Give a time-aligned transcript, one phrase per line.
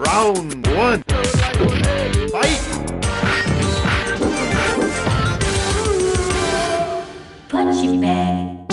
[0.00, 1.04] Round one.
[2.32, 2.60] Fight!
[7.50, 8.66] Punching bag.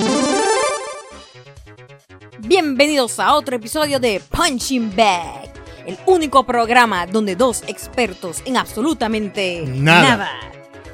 [2.39, 5.51] Bienvenidos a otro episodio de Punching Bag,
[5.85, 10.29] el único programa donde dos expertos en absolutamente Nada.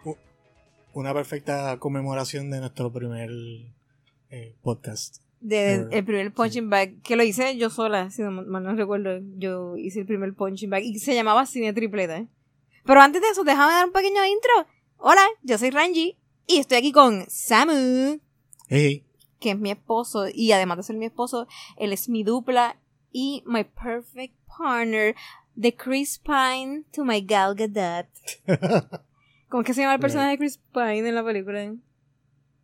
[0.94, 3.30] Una perfecta conmemoración de nuestro primer
[4.30, 5.18] eh, podcast.
[5.40, 9.20] de el primer punching bag que lo hice yo sola si no mal no recuerdo
[9.38, 12.28] yo hice el primer punching bag y se llamaba cine tripleta ¿eh?
[12.84, 14.66] pero antes de eso déjame dar un pequeño intro
[14.98, 16.17] hola yo soy Ranji
[16.48, 18.20] y estoy aquí con Samu
[18.70, 19.04] Hey,
[19.40, 21.48] que es mi esposo y además de ser mi esposo
[21.78, 22.78] él es mi dupla
[23.18, 25.16] y my perfect partner
[25.56, 28.08] de Chris Pine to my Gal Gadot
[29.48, 31.73] ¿cómo es que se llama el personaje de Chris Pine en la película?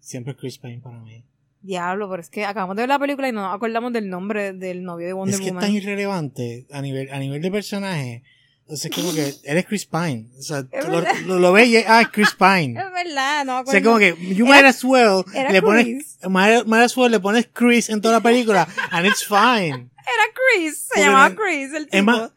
[0.02, 1.23] siempre Chris Pine para mí.
[1.62, 4.52] Diablo, pero es que acabamos de ver la película y no nos acordamos del nombre
[4.52, 5.64] del novio de Wonder es que es Woman.
[5.64, 8.23] tan irrelevante a nivel, a nivel de personaje.
[8.68, 10.28] O sea, es como que eres Chris Pine.
[10.40, 12.80] O sea, Es lo, lo, lo ves y es, ah, es Chris Pine.
[12.81, 16.18] Es verdad, no O sea, como que you might as well le pones, Chris.
[16.28, 19.91] might, might as well le pones Chris en toda la película and it's fine.
[20.02, 20.23] Era
[20.59, 22.03] Chris, se llamaba no- Chris, el tipo.
[22.03, 22.31] Más,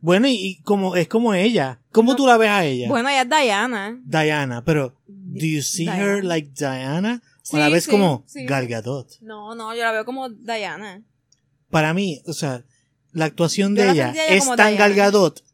[0.00, 1.80] bueno, y, y como, es como ella.
[1.92, 2.88] ¿Cómo tú la ves a ella?
[2.88, 3.98] Bueno, ella es Diana.
[4.04, 6.00] Diana, pero do you see Diana.
[6.02, 7.22] her like Diana?
[7.42, 8.44] Sí, o la ves sí, como sí.
[8.46, 9.08] Gal Gadot.
[9.22, 11.02] No, no, yo la veo como Diana.
[11.70, 12.64] Para mí, o sea,
[13.12, 14.76] la actuación Yo de la ella ella es tan Diana.
[14.78, 15.44] Gal Gadot.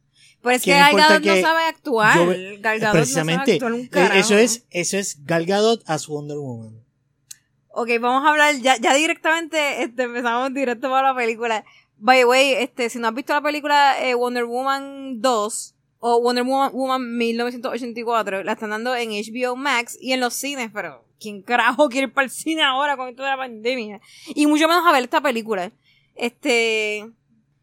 [0.42, 2.18] Pero es que ¿Qué Gal Gadot no que sabe actuar.
[2.18, 4.20] yo- Gal Gadot Precisamente, no sabe actuar un eh, carajo.
[4.20, 6.83] eso es, eso es Gal Gadot as Wonder Woman.
[7.76, 11.64] Ok, vamos a hablar ya, ya directamente, este, empezamos directo para la película.
[11.98, 16.20] By the way, este, si no has visto la película eh, Wonder Woman 2 o
[16.20, 21.04] Wonder Woman, Woman 1984, la están dando en HBO Max y en los cines, pero
[21.18, 24.00] ¿quién carajo quiere ir para el cine ahora con esto de la pandemia?
[24.34, 25.72] Y mucho menos a ver esta película.
[26.14, 27.10] Este,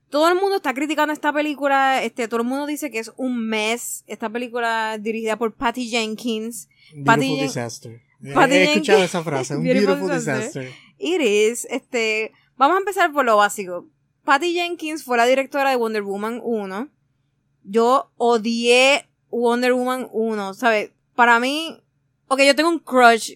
[0.10, 3.48] todo el mundo está criticando esta película, este, todo el mundo dice que es un
[3.48, 6.68] mes, esta película dirigida por Patty Jenkins.
[7.06, 8.02] Patty Beautiful Jen- disaster.
[8.24, 10.64] Eh, He escuchado Jenkins- esa frase, un Beautiful beautiful, disaster.
[10.64, 10.92] disaster.
[10.98, 13.88] It is, este, vamos a empezar por lo básico.
[14.24, 16.90] Patty Jenkins fue la directora de Wonder Woman 1.
[17.64, 20.92] Yo odié Wonder Woman 1, ¿sabes?
[21.16, 21.82] Para mí,
[22.28, 23.32] ok, yo tengo un crush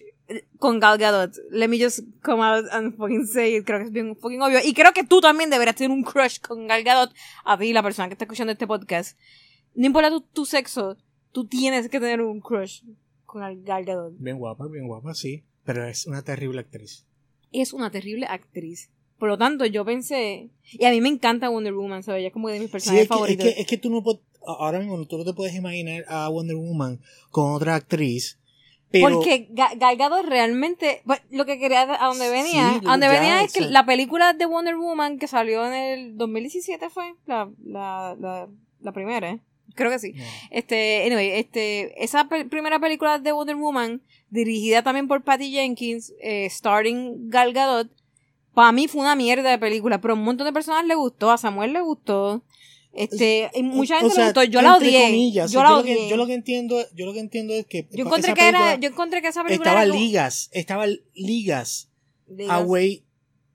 [0.58, 1.32] con Gal Gadot.
[1.50, 3.64] Let me just come out and fucking say it.
[3.64, 4.58] Creo que es bien fucking obvio.
[4.64, 7.12] Y creo que tú también deberías tener un crush con Gal Gadot.
[7.44, 9.18] A ti, la persona que está escuchando este podcast.
[9.74, 10.96] No importa tu, tu sexo,
[11.32, 12.82] tú tienes que tener un crush
[13.40, 14.14] con Gal Gadot.
[14.18, 15.42] Bien guapa, bien guapa, sí.
[15.64, 17.04] Pero es una terrible actriz.
[17.52, 18.90] es una terrible actriz.
[19.18, 20.50] Por lo tanto, yo pensé.
[20.72, 22.20] Y a mí me encanta Wonder Woman, ¿sabes?
[22.20, 23.44] Ella es como de mis Sí, personajes es que, es, favoritos.
[23.54, 24.02] que, es que tú no
[24.46, 28.38] ahora mismo tú no te puedes imaginar a Wonder Woman con otra actriz.
[28.90, 31.00] Pero Porque Ga- Gal Gadot realmente.
[31.04, 31.82] bueno, Lo que quería.
[31.82, 32.78] A donde venía.
[32.80, 36.16] Sí, a donde venía es que la película de Wonder Woman que salió en el
[36.16, 37.14] 2017 fue.
[37.26, 38.48] La, la, la,
[38.80, 39.40] la primera, ¿eh?
[39.74, 40.12] Creo que sí.
[40.12, 40.24] No.
[40.50, 46.12] Este, anyway, este, esa pe- primera película de Wonder Woman, dirigida también por Patty Jenkins,
[46.20, 47.88] eh, starring Gal Gadot,
[48.54, 51.30] para mí fue una mierda de película, pero a un montón de personas le gustó,
[51.30, 52.42] a Samuel le gustó,
[52.94, 55.76] este, y mucha O gente sea, le gustó, yo la odié, comillas, yo la lo
[55.80, 55.94] odié.
[55.96, 58.48] que, yo lo que entiendo, yo lo que entiendo es que Yo encontré esa que
[58.48, 61.90] era, yo encontré que esa película estaba era como- ligas, estaba ligas
[62.28, 62.50] Ligas.
[62.50, 63.04] away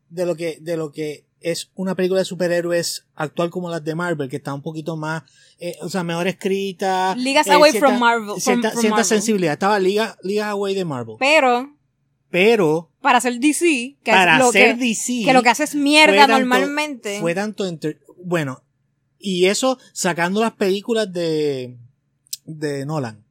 [0.10, 3.96] de lo que de lo que es una película de superhéroes actual como las de
[3.96, 5.24] Marvel, que está un poquito más,
[5.60, 7.16] eh, o sea, mejor escrita.
[7.16, 9.06] Ligas eh, away cierta- from Marvel, from- Cierta, from cierta Marvel.
[9.06, 9.54] sensibilidad.
[9.54, 11.16] Estaba liga, ligas away de Marvel.
[11.20, 11.76] Pero,
[12.30, 15.24] Pero, para hacer DC, que para es lo hacer que, DC.
[15.26, 17.20] que lo que hace es mierda tanto- normalmente.
[17.20, 18.64] Fue tanto enter- bueno,
[19.20, 21.78] y eso sacando las películas de,
[22.46, 23.24] de Nolan.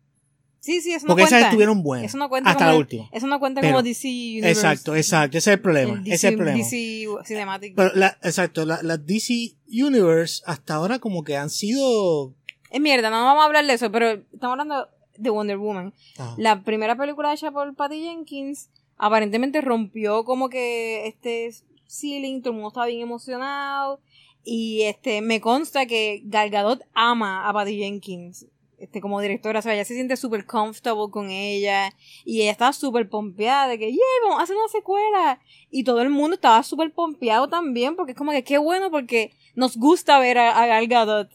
[0.60, 1.38] Sí, sí, eso no Porque cuenta.
[1.38, 2.06] esas estuvieron buenas.
[2.10, 3.08] Eso no cuenta hasta como, la última.
[3.12, 4.50] Eso no cuenta Pero- como DC Universe.
[4.50, 5.38] Exacto, exacto.
[5.38, 5.94] Ese es el problema.
[5.94, 6.58] el ese es el problema.
[6.58, 7.74] DC Cinematic.
[7.74, 12.34] Pero la, exacto, la, la DC Universe hasta ahora como que han sido...
[12.70, 15.92] Es mierda, no vamos a hablar de eso, pero estamos hablando de Wonder Woman.
[16.36, 21.50] La primera película hecha por Patty Jenkins aparentemente rompió como que este
[21.88, 24.00] ceiling, todo el mundo estaba bien emocionado
[24.44, 28.46] y este me consta que Gal Gadot ama a Patty Jenkins.
[28.80, 31.92] Este, como directora, o sea, ella se siente súper comfortable con ella
[32.24, 35.38] y ella estaba súper pompeada de que, yeah, vamos a hacer una secuela.
[35.70, 39.32] Y todo el mundo estaba súper pompeado también porque es como que qué bueno porque
[39.54, 41.28] nos gusta ver a, a Gal Gadot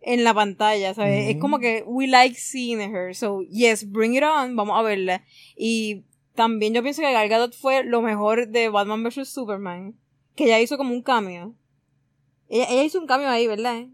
[0.00, 1.30] en la pantalla, ¿sabes?
[1.30, 3.14] Es como que we like seeing her.
[3.14, 5.22] So, yes, bring it on, vamos a verla.
[5.56, 6.04] Y
[6.34, 9.28] también yo pienso que Gal Gadot fue lo mejor de Batman vs.
[9.28, 9.94] Superman,
[10.34, 11.54] que ella hizo como un cameo.
[12.48, 13.86] Ella, ella hizo un cambio ahí, ¿verdad?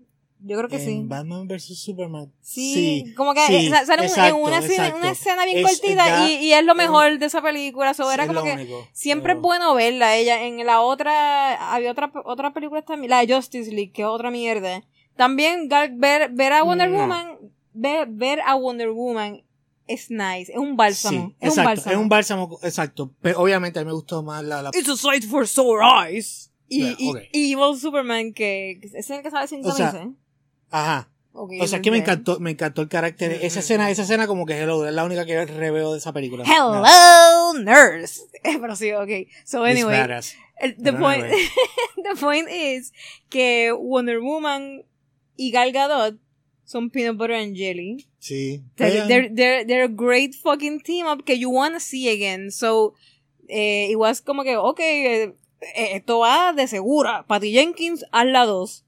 [0.46, 1.02] Yo creo que en sí.
[1.06, 2.30] Batman vs Superman.
[2.42, 6.34] Sí, como que sí, sale exacto, en una, escena- una escena bien Es- cortita y,
[6.44, 7.94] y es lo mejor de esa película.
[7.94, 10.16] So, era como que único, siempre pero- es bueno verla.
[10.16, 14.08] Ella en la otra, había otra, otra película también, la de Justice League, que es
[14.08, 14.82] otra mierda.
[15.16, 16.98] También ver, ver a Wonder No.
[16.98, 17.38] Woman,
[17.72, 19.42] ver, ver a Wonder Woman
[19.86, 21.28] es nice, es un bálsamo.
[21.28, 21.92] Sí, es exacto, un bálsamo.
[21.94, 23.14] es un bálsamo, exacto.
[23.22, 26.50] Pero obviamente a mí me gustó más la, la It's a sight for sore eyes.
[26.68, 30.04] Y, Yeah, y- y Evil Superman, que es el que sale sin O sea, camisa.
[30.10, 30.12] ¿eh?
[30.74, 31.08] Ajá.
[31.34, 33.38] O sea, es que me encantó, me encantó el carácter.
[33.42, 36.42] Esa escena, esa escena como que hello, es la única que reveo de esa película.
[36.44, 38.22] Hello, nurse.
[38.42, 39.28] Pero sí, ok.
[39.44, 40.04] So anyway,
[40.78, 41.26] the point,
[41.96, 42.92] the point is
[43.30, 44.84] que Wonder Woman
[45.36, 46.18] y Gal Gadot
[46.64, 48.08] son peanut butter and jelly.
[48.18, 48.64] Sí.
[48.74, 52.50] They're, they're, they're, they're a great fucking team up que you wanna see again.
[52.50, 52.94] So,
[53.48, 55.22] eh, igual es como que, ok, eh,
[55.60, 57.26] eh, esto va de segura.
[57.28, 58.84] Patty Jenkins, haz la 2.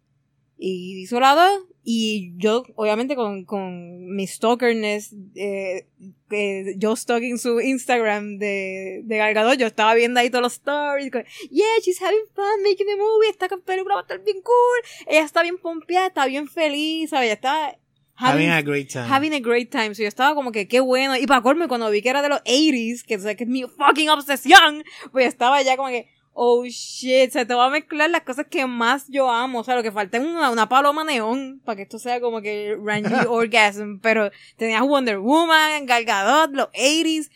[0.59, 1.76] Y hizo la 2.
[1.89, 5.87] Y yo, obviamente, con, con mi stalkerness, eh,
[6.33, 10.55] eh, yo stalking su Instagram de, de Gal Gadot, yo estaba viendo ahí todos los
[10.55, 14.39] stories, con, yeah, she's having fun making the movie, esta película va a estar bien
[14.43, 17.27] cool, ella está bien pompeada, está bien feliz, ¿sabes?
[17.27, 17.79] Ella está
[18.19, 19.05] Having a great time.
[19.07, 19.95] having a great time.
[19.95, 21.17] So yo estaba como que qué bueno.
[21.17, 23.51] Y para colme, cuando vi que era de los 80s, que, o sea, que es
[23.51, 28.11] mi fucking obsesión, pues estaba ya como que, oh shit, se te va a mezclar
[28.11, 29.61] las cosas que más yo amo.
[29.61, 32.43] O sea, lo que falta es una, una paloma neón para que esto sea como
[32.43, 33.99] que Rangy Orgasm.
[34.03, 37.31] Pero tenías Wonder Woman, Gal Gadot, los 80s.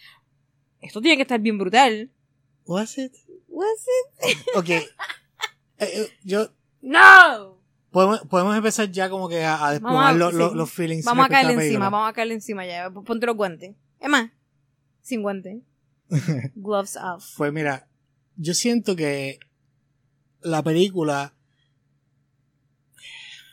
[0.82, 2.11] Esto tiene que estar bien brutal.
[2.67, 3.14] Was it?
[3.49, 3.87] Was
[4.29, 4.38] it?
[4.55, 4.69] Ok.
[4.69, 4.87] Eh,
[5.79, 6.50] eh, yo,
[6.82, 7.58] No!
[7.91, 11.06] podemos, podemos empezar ya como que a, a los, los, los feelings.
[11.06, 11.91] Vamos a caerle encima, película.
[11.91, 12.91] vamos a caerle encima ya.
[12.91, 13.75] Ponte los guantes.
[13.99, 14.31] Es más,
[15.00, 15.62] sin guantes.
[16.55, 17.35] Gloves off.
[17.37, 17.88] Pues mira,
[18.41, 19.39] yo siento que
[20.43, 21.35] la película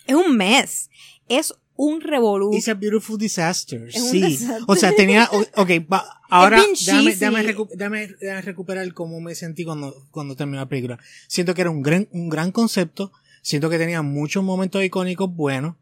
[0.06, 0.90] Es un mes.
[1.28, 2.54] Es un revolú.
[2.54, 3.90] It's a beautiful disaster.
[3.90, 4.22] Es sí.
[4.22, 4.64] desastre.
[4.68, 5.30] O sea, tenía.
[5.56, 7.14] Ok, va, ahora cheesy.
[7.14, 10.98] déjame, recu- recuperar cómo me sentí cuando, cuando terminó la película.
[11.28, 13.12] Siento que era un gran, un gran concepto.
[13.42, 15.76] Siento que tenía muchos momentos icónicos buenos.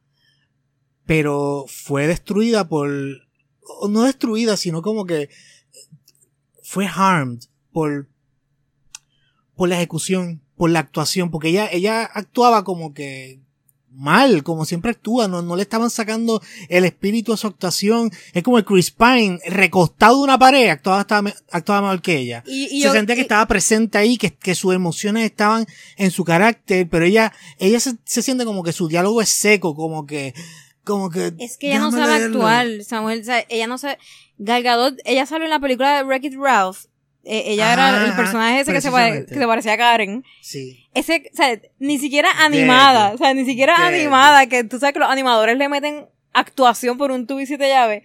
[1.06, 2.90] Pero fue destruida por.
[3.90, 5.30] No destruida, sino como que.
[6.64, 7.42] Fue harmed
[7.72, 8.10] por.
[9.56, 11.32] Por la ejecución, por la actuación.
[11.32, 13.40] Porque ella, ella actuaba como que
[13.98, 18.12] mal, como siempre actúa, no, no le estaban sacando el espíritu a su actuación.
[18.34, 22.44] Es como el Chris Pine, recostado de una pared, actuaba, estaba actuaba mejor que ella.
[22.46, 25.66] Y, y se yo- sentía que y- estaba presente ahí, que, que sus emociones estaban
[25.96, 29.74] en su carácter, pero ella, ella se, se siente como que su diálogo es seco,
[29.76, 30.34] como que,
[30.84, 31.34] como que.
[31.40, 32.46] Es que ella no sabe leerlo.
[32.46, 33.22] actuar, Samuel.
[33.22, 33.98] o sea, ella no sabe.
[34.38, 36.80] Gal Gadot, ella salió en la película de Wreck-It Ralph.
[37.28, 39.34] Eh, ella era el personaje ese que se, pare- precisamente.
[39.34, 40.24] que se parecía a Karen.
[40.42, 40.88] Sí.
[40.94, 43.14] Ese, o sea, ni siquiera animada.
[43.14, 43.88] O sea, ni siquiera Dead.
[44.02, 44.46] animada.
[44.48, 48.04] Que tú sabes que los animadores le meten actuación por un tubo y siete llaves.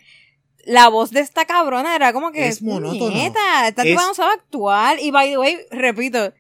[0.65, 2.47] La voz de esta cabrona era como que.
[2.49, 3.15] Es monótono.
[3.15, 4.99] "Nieta, esta Es- tipa no sabe actuar.
[5.01, 6.33] Y by the way, repito.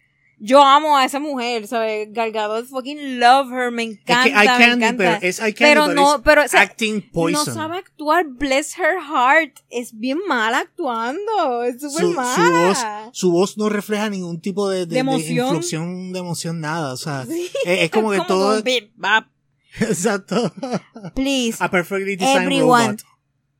[0.42, 2.08] Yo amo a esa mujer, ¿sabes?
[2.12, 4.96] Gal Gadot fucking love her, me Es encanta, que eye me candy, encanta.
[4.96, 7.44] pero es candy, Pero no, pero, o sea, acting poison.
[7.46, 9.58] no sabe actuar, bless her heart.
[9.68, 11.62] Es bien mala actuando.
[11.64, 12.34] Es súper mala.
[12.34, 12.78] su voz,
[13.12, 15.46] su voz no refleja ningún tipo de, de, De de emoción.
[15.48, 16.94] influxión, de emoción, nada.
[16.94, 17.50] O sea, Sí.
[17.66, 18.62] es, es como que todo.
[19.80, 20.52] Exacto.
[21.14, 23.02] Please, A perfectly designed everyone, robot.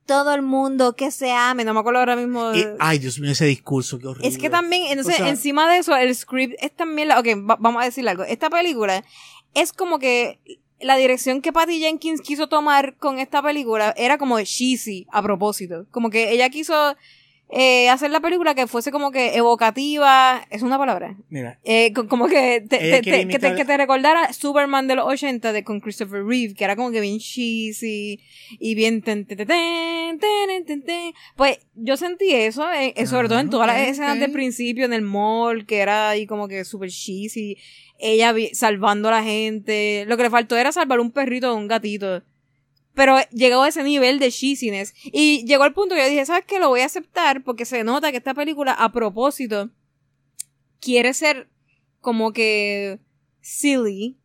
[0.05, 1.63] Todo el mundo que se ame.
[1.63, 2.51] No me acuerdo ahora mismo.
[2.79, 4.27] Ay, Dios mío, ese discurso, qué horrible.
[4.27, 7.27] Es que también, entonces, O sea- encima de eso, el script es también la, ok,
[7.49, 8.23] va- vamos a decir algo.
[8.23, 9.03] Esta película
[9.53, 10.39] es como que
[10.79, 15.85] la dirección que Patty Jenkins quiso tomar con esta película era como cheesy a propósito.
[15.91, 16.95] Como que ella quiso
[17.53, 21.17] eh, hacer la película que fuese como que evocativa, es una palabra.
[21.29, 25.05] Mira, Eh, co- como que te, que, te, imitar- que te recordara Superman de los
[25.05, 28.19] 80 de, con Christopher Reeve, que era como que bien cheesy
[28.59, 31.13] y bien ten, ten, ten, ten, ten, ten, ten.
[31.35, 34.31] Pues yo sentí eso, eh, eh, sobre Ah, todo en todas las ok, escenas del
[34.31, 37.57] principio, en el mall, que era ahí como que super cheesy.
[37.99, 40.05] Ella salvando a la gente.
[40.07, 42.23] Lo que le faltó era salvar un perrito de un gatito.
[42.93, 44.93] Pero llegó a ese nivel de cheesiness.
[45.05, 46.59] Y llegó al punto que yo dije, ¿sabes qué?
[46.59, 49.69] Lo voy a aceptar porque se nota que esta película, a propósito,
[50.79, 51.49] quiere ser
[52.01, 52.99] como que
[53.41, 54.17] silly.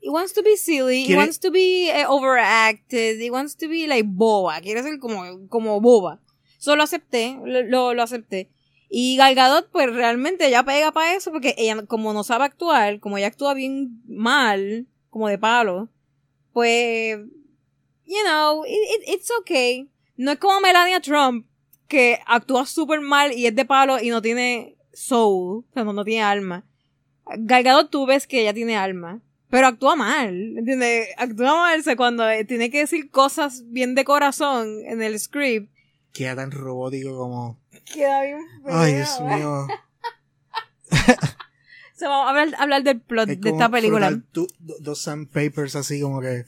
[0.00, 1.04] He wants to be silly.
[1.04, 3.20] Quiere- wants to be eh, overacted.
[3.20, 4.60] He wants to be like boba.
[4.60, 6.20] Quiere ser como, como boba.
[6.58, 7.38] Solo acepté.
[7.44, 8.50] Lo, lo, lo acepté.
[8.88, 13.00] Y Gal Gadot, pues realmente ella pega para eso porque ella, como no sabe actuar,
[13.00, 15.88] como ella actúa bien mal, como de palo,
[16.52, 17.18] pues,
[18.06, 19.88] you know, it, it- it's okay.
[20.16, 21.46] No es como Melania Trump,
[21.88, 25.92] que actúa súper mal y es de palo y no tiene soul, o sea, no,
[25.92, 26.64] no tiene alma.
[27.38, 29.20] Gal Gadot tú ves que ella tiene alma.
[29.50, 31.08] pero actúa mal, ¿entiendes?
[31.16, 35.70] Actúa mal o sea, cuando tiene que decir cosas bien de corazón en el script.
[36.12, 37.60] Queda tan robótico como.
[37.92, 38.74] Queda bien feo.
[38.76, 39.66] Ay, Dios mío.
[41.94, 44.20] O sea, vamos a hablar, hablar del plot Es de esta película.
[44.34, 46.44] dos sandpapers así como que.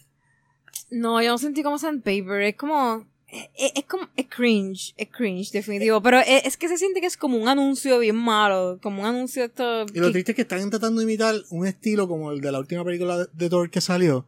[0.91, 3.07] No, yo no sentí como sandpaper, es como...
[3.29, 4.09] Es, es como...
[4.17, 6.01] Es cringe, es cringe, definitivo.
[6.03, 9.07] Pero es, es que se siente que es como un anuncio bien malo, como un
[9.09, 9.85] anuncio esto...
[9.93, 12.53] Y lo que- triste es que están tratando de imitar un estilo como el de
[12.53, 14.27] la última película de, de Thor que salió.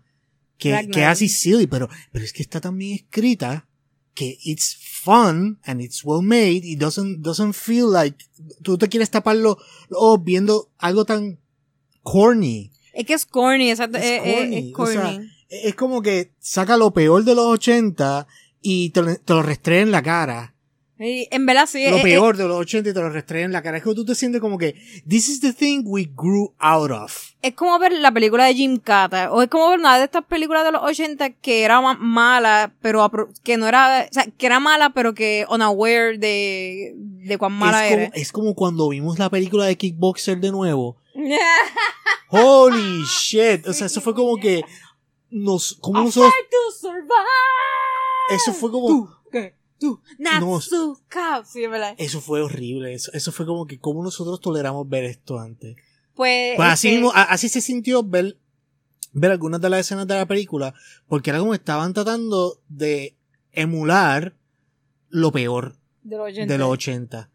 [0.59, 3.67] Que, que es así silly, pero, pero es que está tan bien escrita
[4.13, 6.61] que it's fun and it's well made.
[6.65, 8.27] It doesn't, doesn't feel like
[8.63, 9.57] tú te quieres tapar los
[9.89, 11.39] los ojos viendo algo tan
[12.03, 12.71] corny.
[12.93, 13.97] Es que es corny, exacto.
[13.99, 15.31] Es Es, es- corny, es o sea, corny.
[15.51, 18.27] Es como que saca lo peor de los 80
[18.63, 20.55] y te, lo- te lo restrega en la cara.
[21.03, 21.83] Y en verdad sí.
[21.89, 23.79] lo es- peor de los 80 y te lo restrega en la cara.
[23.79, 24.75] Es que tú te sientes como que
[25.09, 27.11] this is the thing we grew out of.
[27.41, 29.29] Es, es como ver la película de Jim Carter.
[29.33, 32.75] O es como ver una de estas películas de los 80 que era ma- mala,
[32.83, 33.11] pero
[33.43, 34.07] que no era.
[34.11, 38.13] O sea, que era mala, pero que unaware de, de cuán mala es, como, era.
[38.15, 40.99] es como cuando vimos la película de Kickboxer de nuevo.
[42.29, 43.67] Holy shit.
[43.67, 44.63] O sea, eso fue como que
[45.31, 48.35] nos, como nosotros, to survive.
[48.35, 49.55] eso fue como, Tú, ¿qué?
[49.79, 50.31] Tú, No.
[50.57, 51.45] Natsuka.
[51.45, 51.95] Sí, es verdad.
[51.99, 52.93] eso fue horrible.
[52.95, 55.77] Eso, eso fue como que como nosotros toleramos ver esto antes.
[56.15, 56.55] Pues.
[56.57, 58.37] Pues así mismo, a- así se sintió ver,
[59.13, 60.75] ver algunas de las escenas de la película,
[61.09, 63.17] porque era como estaban tratando de
[63.53, 64.35] emular
[65.09, 66.53] lo peor de los 80.
[66.53, 67.31] de los 80.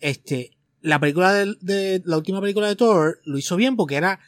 [0.00, 4.18] Este, la película de, de- la última película de Thor lo hizo bien porque era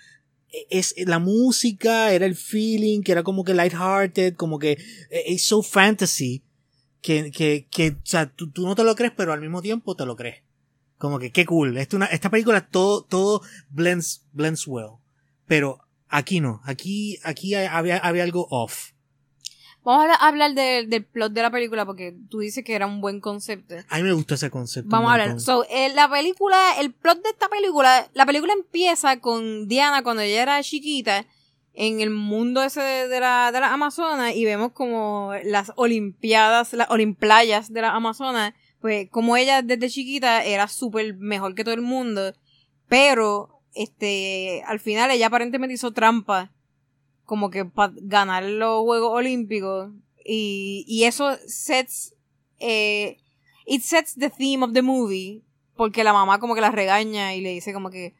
[0.70, 4.72] es la música, era el feeling, que era como que lighthearted, como que
[5.10, 6.42] eh, es so fantasy
[7.00, 9.94] que, que, que o sea, tú, tú no te lo crees, pero al mismo tiempo
[9.94, 10.42] te lo crees.
[10.98, 11.76] Como que qué cool.
[11.76, 14.94] Esta, una, esta película todo, todo blends, blends well.
[15.46, 16.60] Pero aquí no.
[16.64, 18.92] Aquí, aquí había, había algo off.
[19.86, 23.00] Vamos a hablar- hablar del- plot de la película porque tú dices que era un
[23.00, 23.76] buen concepto.
[23.88, 24.90] A mí me gustó ese concepto.
[24.90, 25.40] Vamos a hablar.
[25.40, 30.22] So, eh, la película, el plot de esta película, la película empieza con Diana cuando
[30.22, 31.24] ella era chiquita
[31.72, 36.72] en el mundo ese de, de la, de la Amazonas y vemos como las olimpiadas,
[36.72, 41.74] las olimplayas de la Amazonas, pues como ella desde chiquita era súper mejor que todo
[41.74, 42.32] el mundo,
[42.88, 46.50] pero este, al final ella aparentemente hizo trampa
[47.26, 49.90] como que para ganar los Juegos Olímpicos
[50.24, 52.14] y, y eso sets
[52.58, 53.18] eh,
[53.66, 55.42] it sets the theme of the movie
[55.76, 58.14] porque la mamá como que la regaña y le dice como que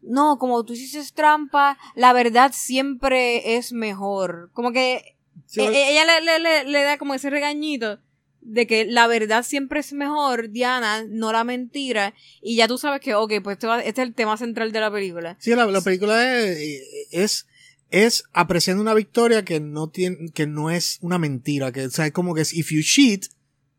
[0.00, 4.50] no, como tú hiciste trampa, la verdad siempre es mejor.
[4.52, 7.98] Como que Sí, e- e- ella le, le, le, le da como ese regañito
[8.42, 12.12] de que la verdad siempre es mejor, Diana, no la mentira.
[12.42, 14.80] Y ya tú sabes que, ok, pues este, va- este es el tema central de
[14.80, 15.36] la película.
[15.40, 16.58] Sí, la, la película es,
[17.10, 17.46] es,
[18.02, 22.12] es apreciando una victoria que no tiene, que no es una mentira, que, o es
[22.12, 23.26] como que es, if you cheat,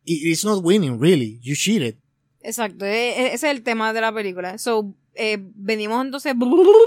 [0.05, 1.95] it's not winning, really, you cheated.
[2.41, 4.57] Exacto, e- e- ese es el tema de la película.
[4.57, 6.33] So, eh, venimos entonces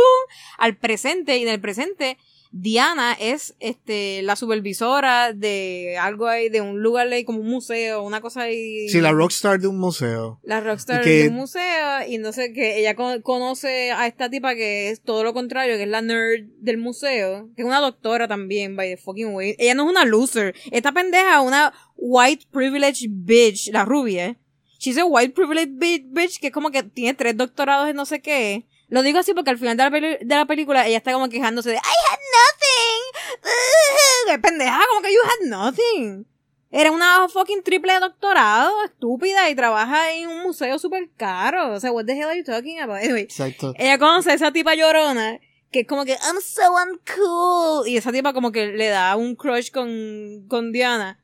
[0.58, 2.16] al presente y en el presente
[2.50, 8.02] Diana es este la supervisora de algo ahí, de un lugar ahí como un museo,
[8.02, 8.88] una cosa ahí.
[8.88, 10.40] Sí, la rockstar de un museo.
[10.42, 14.54] La rockstar que- de un museo y entonces que ella con- conoce a esta tipa
[14.54, 18.28] que es todo lo contrario, que es la nerd del museo, que es una doctora
[18.28, 19.54] también, by the fucking way.
[19.58, 20.54] Ella no es una loser.
[20.70, 24.36] Esta pendeja es una white privilege bitch, la rubia.
[24.78, 28.06] She's a white privilege bi- bitch que es como que tiene tres doctorados en no
[28.06, 28.64] sé qué.
[28.88, 31.28] Lo digo así porque al final de la, peli- de la película ella está como
[31.28, 33.42] quejándose de I had nothing.
[34.28, 36.26] Qué pendeja, como que you had nothing.
[36.70, 41.72] Era una fucking triple doctorado, estúpida, y trabaja en un museo súper caro.
[41.74, 42.98] O sea, what the hell are you talking about?
[43.02, 43.72] Anyway, Exacto.
[43.78, 45.38] ella conoce a esa tipa llorona,
[45.72, 47.88] que es como que, I'm so uncool.
[47.88, 51.18] Y esa tipa como que le da un crush con, con Diana.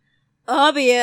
[0.46, 1.02] Obvio.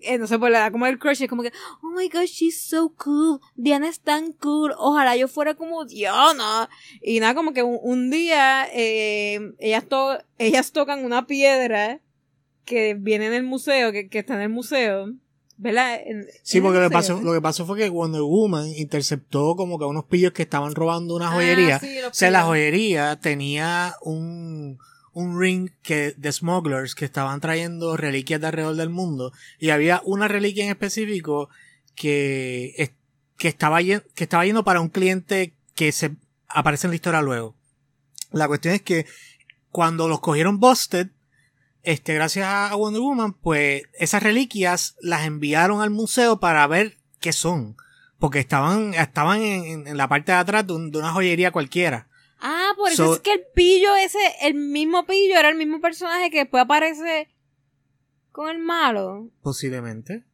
[0.00, 1.52] Entonces pues le da como el crush es como que,
[1.82, 3.40] oh my gosh, she's so cool.
[3.56, 4.72] Diana es tan cool.
[4.78, 6.68] Ojalá yo fuera como Diana.
[7.02, 12.00] Y nada, como que un, un día, eh, ellas, to ellas tocan una piedra
[12.64, 15.12] que viene en el museo, que, que está en el museo.
[15.58, 15.98] ¿Verdad?
[16.04, 19.56] En- Sí, en porque lo que, pasó, lo que pasó fue que Wonder Woman interceptó
[19.56, 21.78] como que a unos pillos que estaban robando una Ah, joyería.
[21.80, 24.78] sí, los o sea, la joyería tenía un,
[25.16, 29.32] un ring que, de smugglers que estaban trayendo reliquias de alrededor del mundo.
[29.58, 31.48] Y había una reliquia en específico
[31.94, 32.92] que,
[33.38, 36.16] que, estaba, que estaba yendo para un cliente que se
[36.48, 37.54] aparece en la historia luego.
[38.30, 39.06] La cuestión es que
[39.70, 41.08] cuando los cogieron busted,
[41.82, 47.32] este, gracias a Wonder Woman, pues esas reliquias las enviaron al museo para ver qué
[47.32, 47.76] son.
[48.18, 52.08] Porque estaban, estaban en, en- la parte de atrás de una joyería cualquiera.
[52.40, 55.80] Ah, por eso So- es que el pillo ese, el mismo pillo era el mismo
[55.80, 57.28] personaje que después aparece
[58.32, 59.30] con el malo.
[59.42, 60.24] Posiblemente.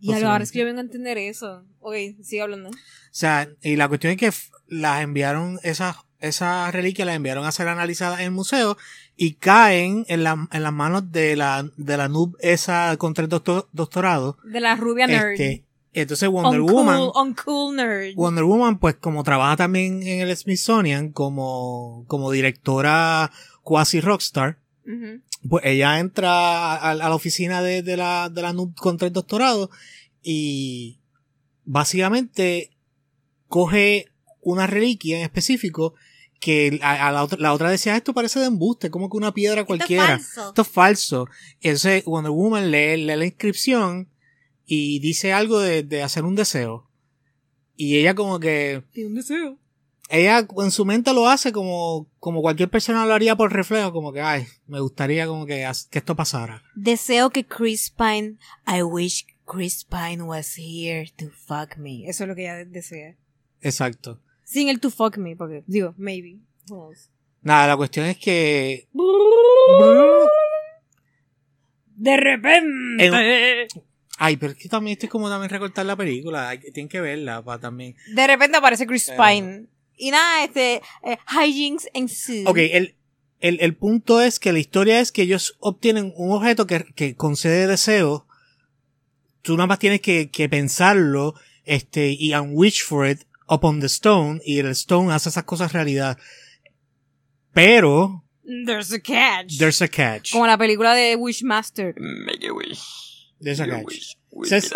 [0.00, 1.64] Y ahora es que yo vengo a entender eso.
[1.80, 2.68] Ok, sigue hablando.
[2.70, 2.72] O
[3.10, 4.30] sea, y la cuestión es que
[4.66, 8.76] las enviaron, esas, esas reliquias las enviaron a ser analizadas en el museo
[9.16, 13.30] y caen en, la- en las manos de la, de la noob esa contra el
[13.30, 14.36] doctor- doctorado.
[14.44, 15.32] De la rubia nerd.
[15.32, 15.63] Este,
[15.94, 18.14] entonces Wonder uncool, Woman, uncool nerd.
[18.16, 23.30] Wonder Woman, pues como trabaja también en el Smithsonian como, como directora
[23.62, 24.58] quasi rockstar,
[25.48, 29.14] pues ella entra a, a la oficina de, de la, de la noob contra el
[29.14, 29.70] doctorado
[30.22, 31.00] y
[31.64, 32.70] básicamente
[33.48, 34.06] coge
[34.40, 35.94] una reliquia en específico
[36.40, 39.32] que a, a la, otra, la otra decía esto parece de embuste, como que una
[39.32, 40.16] piedra cualquiera.
[40.16, 41.26] Esto es falso.
[41.60, 44.10] Entonces Wonder Woman lee, lee la inscripción
[44.66, 46.88] y dice algo de, de hacer un deseo.
[47.76, 49.58] Y ella como que, Tiene un deseo.
[50.08, 54.12] ella en su mente lo hace como, como cualquier persona lo haría por reflejo, como
[54.12, 56.62] que, ay, me gustaría como que, que esto pasara.
[56.76, 58.36] Deseo que Chris Pine.
[58.66, 62.08] I wish Chris Pine was here to fuck me.
[62.08, 63.16] Eso es lo que ella desea.
[63.60, 64.20] Exacto.
[64.44, 66.38] Sin el to fuck me, porque digo, maybe.
[66.70, 67.10] Who knows?
[67.42, 68.88] Nada, la cuestión es que
[71.96, 73.68] De repente.
[74.18, 76.48] Ay, pero es que también esto es como también recortar la película.
[76.50, 77.96] Hay, tienen que verla para también.
[78.14, 79.66] De repente aparece Chris Pero- Pine.
[79.96, 80.82] Y nada, este.
[81.04, 82.44] Eh, hijinks ensue.
[82.46, 82.94] Ok, el,
[83.40, 87.14] el, el punto es que la historia es que ellos obtienen un objeto que, que
[87.16, 88.26] concede deseo.
[89.42, 93.86] Tú nada más tienes que, que pensarlo, este, y and wish for it upon the
[93.86, 96.18] stone, y el stone hace esas cosas realidad.
[97.52, 98.24] Pero,
[98.66, 99.58] There's a catch.
[99.58, 100.32] there's a catch.
[100.32, 101.94] Como la película de Wishmaster.
[101.94, 102.52] There's a
[103.44, 104.16] catch.
[104.32, 104.72] Entonces,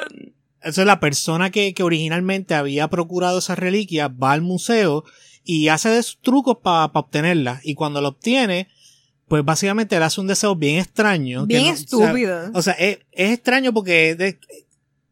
[0.60, 5.04] Entonces la persona que, que originalmente había procurado esa reliquia va al museo
[5.44, 7.60] y hace de sus trucos para obtenerla.
[7.64, 8.68] Y cuando lo obtiene,
[9.28, 11.46] pues básicamente le hace un deseo bien extraño.
[11.46, 12.50] que Bien no- o sea- estúpido.
[12.54, 14.38] O sea, es, es extraño porque de-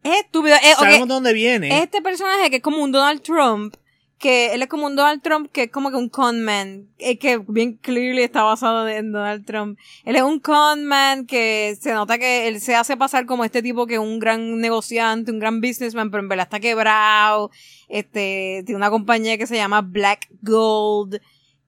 [0.03, 0.55] es estúpido.
[0.77, 1.81] Sabemos de dónde viene.
[1.83, 3.75] Este personaje que es como un Donald Trump,
[4.17, 7.37] que él es como un Donald Trump que es como que un conman, eh, que
[7.37, 9.77] bien clearly está basado en Donald Trump.
[10.05, 13.85] Él es un conman que se nota que él se hace pasar como este tipo
[13.85, 17.51] que es un gran negociante, un gran businessman, pero en verdad está quebrado.
[17.87, 21.21] Este, tiene una compañía que se llama Black Gold,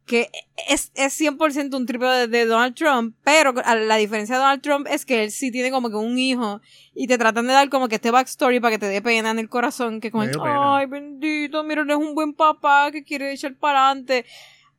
[0.10, 0.32] que
[0.68, 4.88] es, es 100% un triple de, de Donald Trump, pero la diferencia de Donald Trump
[4.90, 6.62] es que él sí tiene como que un hijo
[6.96, 9.38] y te tratan de dar como que este backstory para que te dé pena en
[9.38, 10.78] el corazón, que como, pena.
[10.78, 14.26] ay, bendito, mira, él es un buen papá que quiere echar para adelante.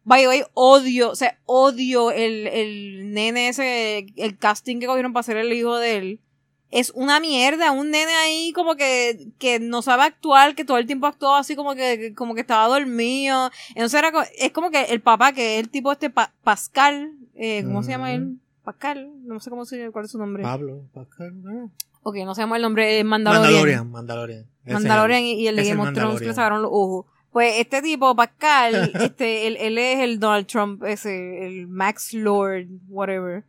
[0.02, 5.12] By the way, odio, o sea, odio el, el nene ese, el casting que cogieron
[5.12, 6.20] para ser el hijo de él.
[6.70, 10.86] Es una mierda, un nene ahí como que, que no sabe actuar, que todo el
[10.86, 13.50] tiempo actuó así como que, como que estaba dormido.
[13.70, 17.62] Entonces era, es como que el papá, que es el tipo este Pa- Pascal, eh,
[17.64, 18.36] ¿cómo se llama él?
[18.62, 20.42] Pascal, no sé cómo se cuál es su nombre.
[20.42, 21.70] Pablo, Pascal, no.
[22.02, 23.44] Ok, no se llama el nombre, es Mandalorian.
[23.90, 24.46] Mandalorian, Mandalorian.
[24.64, 27.06] Mandalorian y, y el de Game el of Thrones que le sacaron los ojos.
[27.32, 32.66] Pues este tipo, Pascal, este, él, él es el Donald Trump, ese, el Max Lord,
[32.88, 33.44] whatever.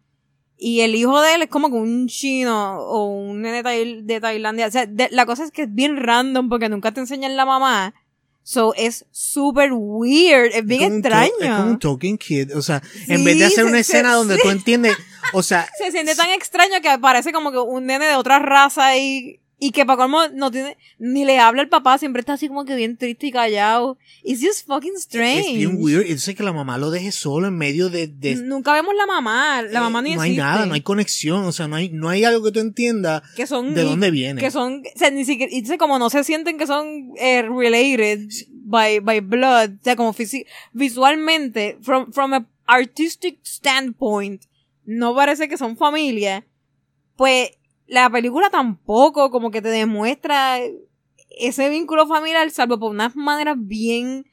[0.63, 3.63] Y el hijo de él es como que un chino o un nene
[4.03, 4.67] de Tailandia.
[4.67, 7.45] O sea, de- la cosa es que es bien random porque nunca te enseñan la
[7.47, 7.95] mamá.
[8.43, 11.31] So, es súper weird, es bien extraño.
[11.41, 12.55] Es como un talking kid.
[12.55, 14.95] O sea, en Sí, vez de hacer se- una escena se- donde tú entiendes,
[15.33, 18.95] o sea, se siente tan extraño que parece como que un nene de otra raza
[18.97, 22.47] y, y que para colmo no tiene, ni le habla el papá, siempre está así
[22.47, 23.99] como que bien triste y callado.
[24.23, 25.51] It's just fucking strange.
[25.51, 26.01] es bien weird.
[26.01, 29.61] Entonces que la mamá lo deje solo en medio de, de Nunca vemos la mamá,
[29.61, 30.43] la mamá ni no hay existe.
[30.43, 33.45] nada, no hay conexión, o sea, no hay, no hay algo que tú entiendas que
[33.45, 34.41] son de dónde viene.
[34.41, 37.43] que son, o sea, ni siquiera, y dice como no se sienten que son eh,
[37.43, 40.15] related by, by blood, o sea, como
[40.73, 44.41] visualmente, from, from a artistic standpoint,
[44.85, 46.47] no parece que son familia,
[47.15, 47.51] pues
[47.91, 50.59] la película tampoco como que te demuestra
[51.29, 54.25] ese vínculo familiar, salvo por unas maneras bien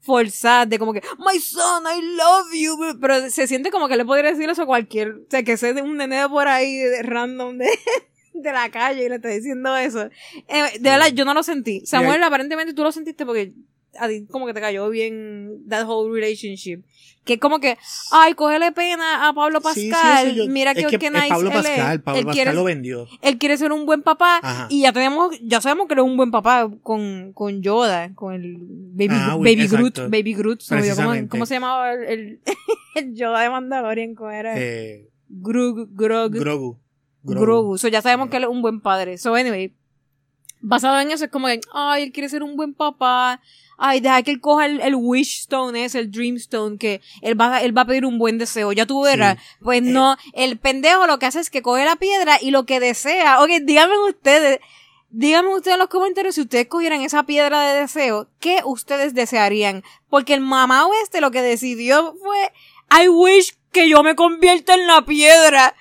[0.00, 4.04] forzadas de como que, my son, I love you, pero se siente como que le
[4.04, 7.04] podría decir eso a cualquier, o sea, que sea de un nene por ahí, de,
[7.04, 7.70] random, de,
[8.34, 10.10] de la calle y le está diciendo eso.
[10.48, 11.86] Eh, de verdad, yo no lo sentí.
[11.86, 13.54] Samuel, aparentemente tú lo sentiste porque
[13.98, 16.82] a ti como que te cayó bien that whole relationship.
[17.24, 17.78] Que como que,
[18.12, 21.28] ay, cógele pena a Pablo Sí, sí, Pascal, yo- mira que, que qué es nice
[21.30, 21.62] Pablo él es.
[21.62, 23.06] Pascal, Pablo él Pascal quiere, lo vendió.
[23.22, 24.66] él quiere ser un buen papá Ajá.
[24.68, 28.34] y ya tenemos, ya sabemos que él es un buen papá con, con Yoda, con
[28.34, 29.98] el Baby, Ah, baby Groot.
[30.10, 32.40] Baby Groot, cómo, cómo se llamaba el,
[32.94, 34.54] el, Yoda de Mandalorian, cómo era.
[34.60, 36.78] Eh, Grug, Grog, Grogu.
[37.22, 37.78] Grogu.
[37.78, 39.16] So ya sabemos que él es un buen padre.
[39.16, 39.72] So anyway,
[40.64, 43.40] basado en eso, es como que, ay, él quiere ser un buen papá.
[43.76, 47.38] Ay, deja que él coja el, el wish stone ese, el dream stone, que él
[47.38, 48.72] va, él va a pedir un buen deseo.
[48.72, 49.36] Ya tú verás.
[49.60, 52.80] Pues no, el pendejo lo que hace es que coge la piedra y lo que
[52.80, 53.42] desea.
[53.42, 54.60] Ok, díganme ustedes,
[55.10, 59.82] díganme ustedes en los comentarios si ustedes cogieran esa piedra de deseo, ¿qué ustedes desearían?
[60.08, 62.52] Porque el mamá este lo que decidió fue,
[63.02, 65.74] I wish que yo me convierta en la piedra.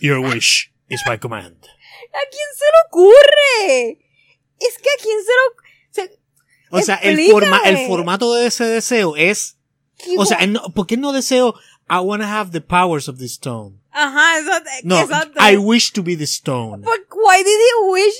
[0.00, 1.79] Your wish is my command.
[2.12, 3.98] ¿A quién se le ocurre?
[4.58, 6.08] Es que a quién se lo...
[6.08, 6.18] se-
[6.70, 9.56] O sea, el, forma, el formato de ese deseo es,
[10.16, 11.54] o sea, no- ¿por qué no deseo
[11.88, 13.80] I wanna have the powers of the stone?
[13.92, 14.70] Ajá, exacto.
[14.84, 15.40] No, exacto.
[15.40, 16.82] I wish to be the stone.
[16.84, 18.14] But why did he wish?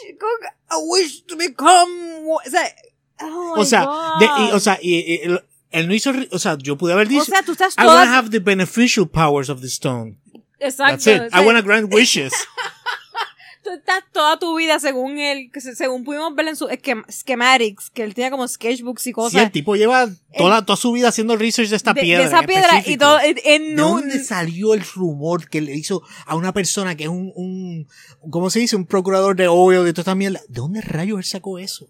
[0.70, 2.26] I wish to become.
[2.26, 2.74] O sea,
[3.20, 4.18] oh my O sea, God.
[4.18, 5.38] de- y- o sea, y- y-
[5.70, 7.94] él, no hizo, o sea, yo pude haber dicho, O sea, tú estás I toda-
[7.94, 10.18] wanna have the beneficial powers of the stone.
[10.58, 10.92] Exacto.
[11.04, 11.20] That's it.
[11.22, 12.32] o sea, I wanna grant wishes.
[13.62, 16.70] Tú estás toda tu vida según él, según pudimos ver en sus
[17.10, 19.42] schematics, que él tenía como sketchbooks y Sí, cosas.
[19.42, 22.24] el tipo lleva toda, toda su vida haciendo research de esta de, de piedra.
[22.24, 23.20] esa piedra y todo.
[23.20, 27.10] En, en ¿De dónde salió el rumor que le hizo a una persona que es
[27.10, 27.86] un, un
[28.30, 28.76] ¿cómo se dice?
[28.76, 30.40] Un procurador de oil y toda esta mierda?
[30.48, 31.88] ¿De dónde rayos él sacó eso?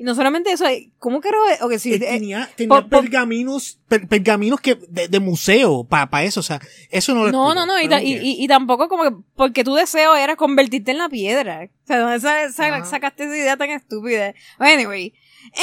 [0.00, 0.64] Y no solamente eso,
[1.00, 1.38] ¿cómo que era?
[1.66, 6.38] Ok, sí, Él eh, tenía tenía pergaminos, per- pergaminos que, de, de museo para eso,
[6.38, 9.02] o sea, eso no lo No, no, no, y, ta- y, y- y tampoco como
[9.02, 11.68] que porque tu deseo era convertirte en la piedra.
[11.82, 12.84] O sea, ¿dónde sa- sa- Ajá.
[12.84, 14.34] sacaste esa idea tan estúpida?
[14.60, 15.14] Anyway,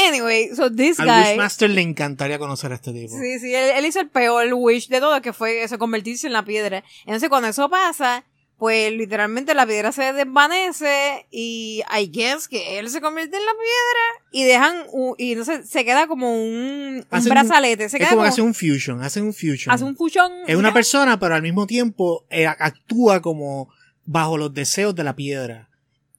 [0.08, 1.12] anyway, so this cares?
[1.14, 1.30] Al guy...
[1.32, 3.14] Wishmaster le encantaría conocer a este tipo.
[3.18, 6.34] Sí, sí, él, él hizo el peor wish de todo, que fue eso, convertirse en
[6.34, 6.84] la piedra.
[7.06, 8.26] Entonces, cuando eso pasa,
[8.58, 13.52] pues literalmente la piedra se desvanece y I guess que él se convierte en la
[13.52, 14.86] piedra y dejan,
[15.18, 18.54] y entonces se queda como un, brazalete, se es queda como como, que hace un
[18.54, 19.74] fusion, hace un fusion.
[19.74, 20.32] hace un fusión.
[20.48, 23.70] es una persona, pero al mismo tiempo eh, actúa como
[24.06, 25.70] bajo los deseos de la piedra.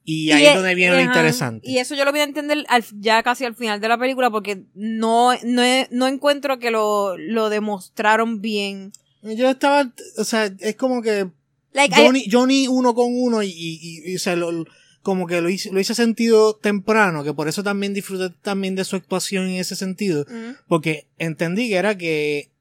[0.09, 1.69] Y ahí es donde viene lo interesante.
[1.69, 4.29] Y eso yo lo voy a entender al- ya casi al final de la película
[4.29, 8.93] porque no, no, no encuentro que lo, lo demostraron bien.
[9.21, 11.29] Yo estaba, o sea, es como que
[11.77, 14.65] Like, I- Johnny, uno con uno y, y, y, o sea, lo-
[15.03, 18.83] como que lo hice, lo hice sentido temprano, que por eso también disfruté también de
[18.83, 20.55] su actuación en ese sentido, Mm.
[20.67, 22.51] porque entendí que era que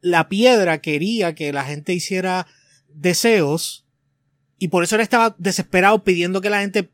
[0.00, 2.46] la piedra quería que la gente hiciera
[2.92, 3.84] deseos
[4.58, 6.90] y por eso él estaba desesperado pidiendo que la gente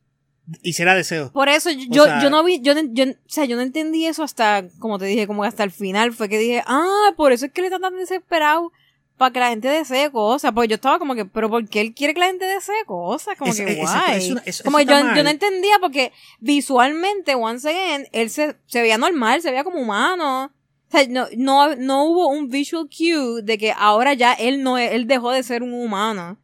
[0.62, 1.30] hiciera deseos.
[1.30, 4.06] Por eso yo, sea- yo no vi, yo, no- yo, o sea, yo no entendí
[4.06, 7.46] eso hasta, como te dije, como hasta el final fue que dije, ah, por eso
[7.46, 8.72] es que él está tan desesperado
[9.20, 10.50] para que la gente desee cosas.
[10.54, 13.36] Pues yo estaba como que, pero ¿por qué él quiere que la gente desee cosas?
[13.36, 14.34] Como Es- que guay.
[14.64, 19.42] como que yo, yo no entendía porque visualmente, once again, él se, se veía normal,
[19.42, 20.46] se veía como humano.
[20.46, 24.78] O sea, no, no, no hubo un visual cue de que ahora ya él no,
[24.78, 26.38] él dejó de ser un humano.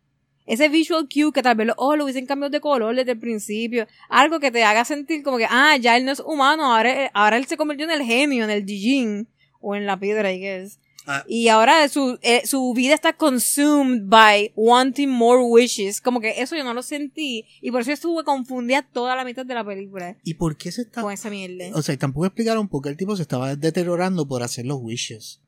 [0.45, 3.19] Ese visual cue que tal vez los ojos lo hubiesen cambiado de color desde el
[3.19, 3.87] principio.
[4.11, 7.39] Algo que te haga sentir como que, ah, ya él no es humano, ahora, ahora
[7.39, 9.29] él se convirtió en el genio, en el Jijin.
[9.61, 10.79] O en la piedra, I guess.
[11.07, 11.25] Ah.
[11.29, 16.01] Y ahora su, eh, su vida está consumed by wanting more wishes.
[16.01, 17.45] Como que eso yo no lo sentí.
[17.61, 20.83] Y por eso estuve confundida toda la mitad de la película ¿Y por qué se
[20.83, 21.67] está con esa mierda.
[21.75, 25.41] O sea, tampoco explicaron por qué el tipo se estaba deteriorando por hacer los wishes.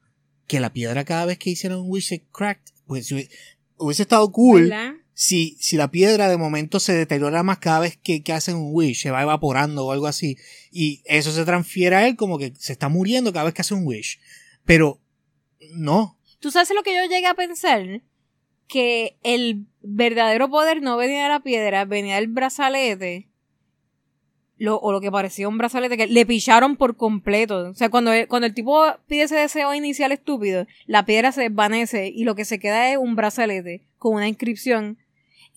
[0.47, 2.73] Que la piedra cada vez que hiciera un wish se cracked.
[2.87, 3.13] Pues
[3.77, 4.95] hubiese estado cool ¿Verdad?
[5.13, 8.71] si, si la piedra de momento se deteriora más cada vez que, que hacen un
[8.73, 10.37] wish, se va evaporando o algo así.
[10.71, 13.75] Y eso se transfiere a él como que se está muriendo cada vez que hace
[13.75, 14.21] un wish.
[14.65, 15.01] Pero,
[15.73, 16.19] no.
[16.41, 18.03] ¿Tú sabes lo que yo llegué a pensar?
[18.67, 23.29] Que el verdadero poder no venía de la piedra, venía del brazalete.
[24.57, 27.71] Lo, o lo que parecía un brazalete que le picharon por completo.
[27.71, 32.09] O sea, cuando cuando el tipo pide ese deseo inicial estúpido, la piedra se desvanece
[32.09, 34.99] y lo que se queda es un brazalete con una inscripción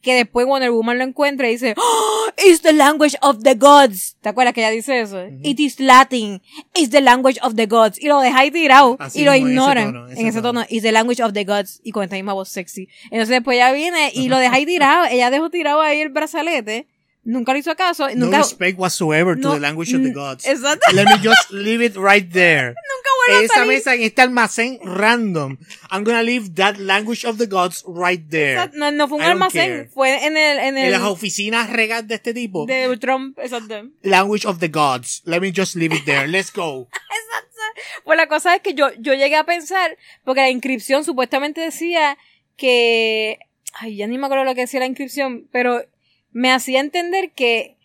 [0.02, 4.16] que después Wonder Woman lo encuentra y dice, "Oh, It's the language of the gods.
[4.22, 5.24] ¿Te acuerdas que ella dice eso?
[5.44, 6.42] It is Latin.
[6.74, 8.02] It's the language of the gods.
[8.02, 8.98] Y lo deja ahí tirado.
[9.00, 9.94] Así y lo en ese ignoran.
[9.94, 10.62] tono, en ese ese tono.
[10.62, 10.66] tono.
[10.70, 11.82] It's the language of the gods.
[11.84, 12.88] Y con esta misma voz sexy.
[13.06, 15.06] Entonces después ella viene y lo deja ahí tirado.
[15.06, 16.88] ella dejó tirado ahí el brazalete.
[17.24, 18.08] Nunca le hizo caso.
[18.16, 20.46] No respect whatsoever to no, the language of the mm, gods.
[20.46, 20.92] Exacto.
[20.94, 22.74] Let me just leave it right there.
[23.28, 23.68] Nunca vuelve a Esa salir.
[23.74, 25.58] mesa en este almacén random.
[25.92, 28.54] I'm gonna leave that language of the gods right there.
[28.54, 28.78] Exacto.
[28.78, 29.70] No, no fue un I don't almacén.
[29.70, 29.90] care.
[29.90, 32.66] Fue en el, en En el, las oficinas regas de este tipo.
[32.66, 33.38] de Trump.
[33.40, 33.90] Exacto.
[34.04, 35.22] Language of the gods.
[35.26, 36.28] Let me just leave it there.
[36.28, 36.88] Let's go.
[38.04, 42.18] Pues la cosa es que yo, yo llegué a pensar, porque la inscripción supuestamente decía
[42.58, 43.40] que,
[43.74, 45.86] ay, ya ni me acuerdo lo que decía la inscripción, pero
[46.32, 47.78] me hacía entender que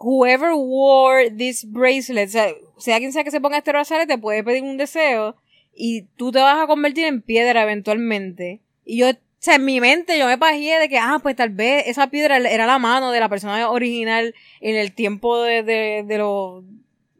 [0.00, 4.42] whoever wore this bracelet, o sea, sea quien sea que se ponga este brazalete, puede
[4.42, 5.36] pedir un deseo
[5.74, 8.60] y tú te vas a convertir en piedra eventualmente.
[8.84, 11.84] Y yo sea, en mi mente yo me pajeé de que, ah, pues tal vez
[11.86, 16.18] esa piedra era la mano de la persona original en el tiempo de, de, de
[16.18, 16.62] los,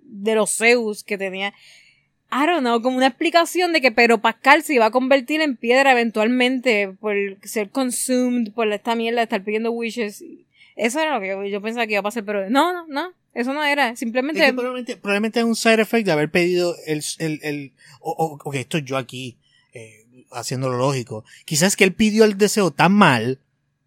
[0.03, 1.55] de los Zeus que tenía.
[2.33, 5.57] I don't know, como una explicación de que pero Pascal se iba a convertir en
[5.57, 10.23] piedra eventualmente por ser consumed por esta mierda de estar pidiendo wishes.
[10.77, 13.53] Eso era lo que yo, pensaba que iba a pasar, pero no, no, no, eso
[13.53, 14.41] no era, simplemente...
[14.53, 18.55] Probablemente, probablemente es un side effect de haber pedido el, el, el o- o- ok,
[18.57, 19.39] esto yo aquí,
[19.75, 21.25] eh, haciéndolo lógico.
[21.45, 23.41] Quizás que él pidió el deseo tan mal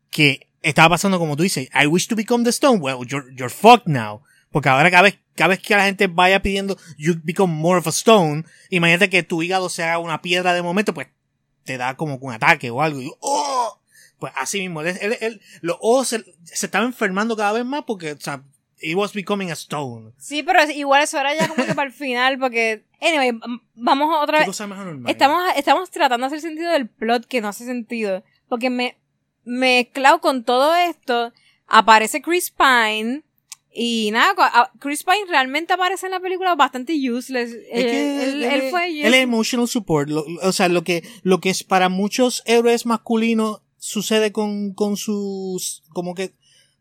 [0.09, 2.79] que estaba pasando como tú dices, I wish to become the stone.
[2.79, 4.21] Well, you're, you're fucked now.
[4.51, 7.87] Porque ahora cada vez, cada vez que la gente vaya pidiendo, you become more of
[7.87, 11.07] a stone, imagínate que tu hígado se haga una piedra de momento, pues
[11.63, 13.01] te da como un ataque o algo.
[13.01, 13.79] Y, ¡oh!
[14.23, 17.83] Pues así mismo, él, él- él- los ojos se, se estaban enfermando cada vez más
[17.85, 18.41] porque, o sea,
[18.79, 20.13] he was becoming a stone.
[20.17, 22.85] Sí, pero igual eso era ya como que para el final, porque...
[23.01, 23.37] Anyway,
[23.75, 24.47] vamos otra ¿Qué vez...
[24.47, 25.11] cosa más anormal?
[25.11, 28.23] Estamos, estamos tratando de hacer sentido del plot que no hace sentido.
[28.47, 28.97] Porque me
[29.43, 31.33] mezclado con todo esto,
[31.67, 33.23] aparece Chris Pine.
[33.75, 37.51] Y nada, Chris Pine realmente aparece en la película bastante useless.
[37.51, 40.07] Es Eh, que él, él fue él es emotional support.
[40.09, 44.95] Lo- o sea, lo que, lo que es para muchos héroes masculinos sucede con, con
[44.95, 46.33] sus, como que,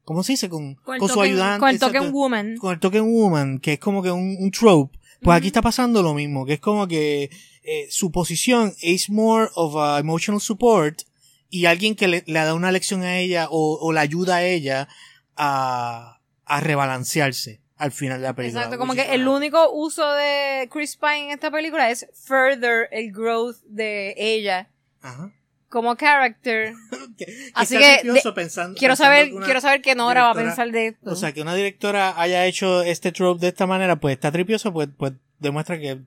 [0.04, 0.48] ¿cómo se dice?
[0.48, 1.58] Con, con, su ayudante.
[1.58, 1.98] Con el exacto.
[1.98, 2.56] token woman.
[2.58, 4.96] Con el token woman, que es como que un, un trope.
[5.20, 7.30] Pues aquí está pasando lo mismo, que es como que
[7.64, 11.02] eh, su posición es more of a emotional support
[11.48, 14.44] y alguien que le, le da una lección a ella o, o la ayuda a
[14.44, 14.88] ella
[15.36, 18.62] a, a rebalancearse al final de la película.
[18.62, 23.12] Exacto, como que el único uso de Chris Pine en esta película es further el
[23.12, 25.32] growth de ella Ajá.
[25.72, 26.74] Como character.
[27.16, 30.70] Que- Así que gracioso pensando- Quiero saber, que quiero saber qué Nora va a pensar
[30.70, 31.10] de esto.
[31.10, 34.72] O sea, que una directora haya hecho este trope de esta manera, pues está tripioso,
[34.72, 36.00] pues, pues demuestra que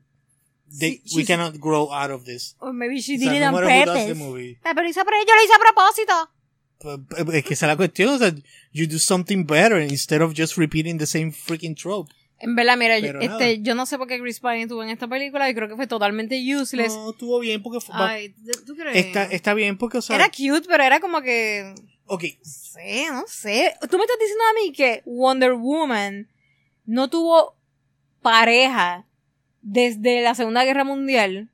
[0.80, 2.56] they- Sí, we cannot grow out of this.
[2.60, 3.52] Or maybe she O did sea, it no
[4.16, 4.60] movie.
[4.64, 6.14] Ah, pero pero yo lo hice a propósito.
[6.78, 8.34] Pues, pues, Es que esa es la cuestión, o sea,
[8.72, 12.12] you do something better instead of just repeating the same freaking trope.
[12.40, 13.52] En verdad, mira, yo, este, nada.
[13.54, 15.88] yo no sé por qué Chris Pine estuvo en esta película y creo que fue
[15.88, 16.94] totalmente useless.
[16.94, 19.06] No, estuvo bien porque fue- Ay, ¿tú crees?
[19.06, 21.74] está, está bien porque, o sea, Era cute, pero era como que...
[22.08, 23.74] ok, No sé, no sé.
[23.90, 26.28] Tú me estás diciendo a mí que Wonder Woman
[26.86, 27.56] no tuvo
[28.22, 29.06] pareja
[29.62, 31.50] desde la Segunda Guerra Mundial.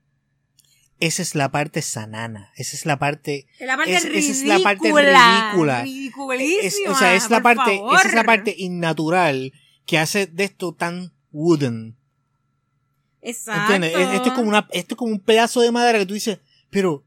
[1.00, 4.32] esa es la parte sanana, esa es la parte La parte Es- esa ridícula.
[4.32, 5.84] es la parte ridícula.
[6.60, 7.94] Es, o sea, es la parte, favor.
[7.98, 9.52] esa es la parte innatural
[9.86, 11.96] que hace de esto tan wooden.
[13.20, 13.74] Exacto.
[13.74, 16.38] Esto es como una, esto es como un pedazo de madera que tú dices,
[16.70, 17.04] pero,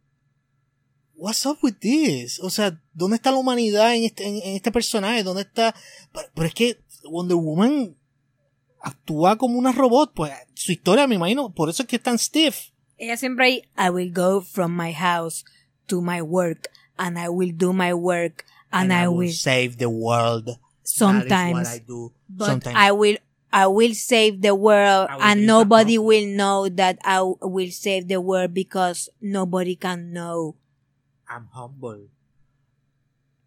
[1.15, 2.39] what's up with this?
[2.41, 5.23] O sea, ¿dónde está la humanidad en este, en, en este personaje?
[5.23, 5.75] ¿Dónde está?
[6.13, 7.95] Pero, pero es que Wonder Woman
[8.81, 12.19] actúa como una robot, pues su historia me imagino, por eso es que es tan
[12.19, 12.69] stiff.
[12.97, 15.43] Ella siempre ahí, I will go from my house
[15.87, 20.59] to my work and I will do my work and, I, will save the world.
[20.85, 22.13] Sometimes I do.
[22.29, 22.77] but Sometimes.
[22.77, 23.17] I will
[23.51, 28.53] I will save the world and nobody will know that I will save the world
[28.53, 30.55] because nobody can know.
[31.27, 32.07] I'm humble.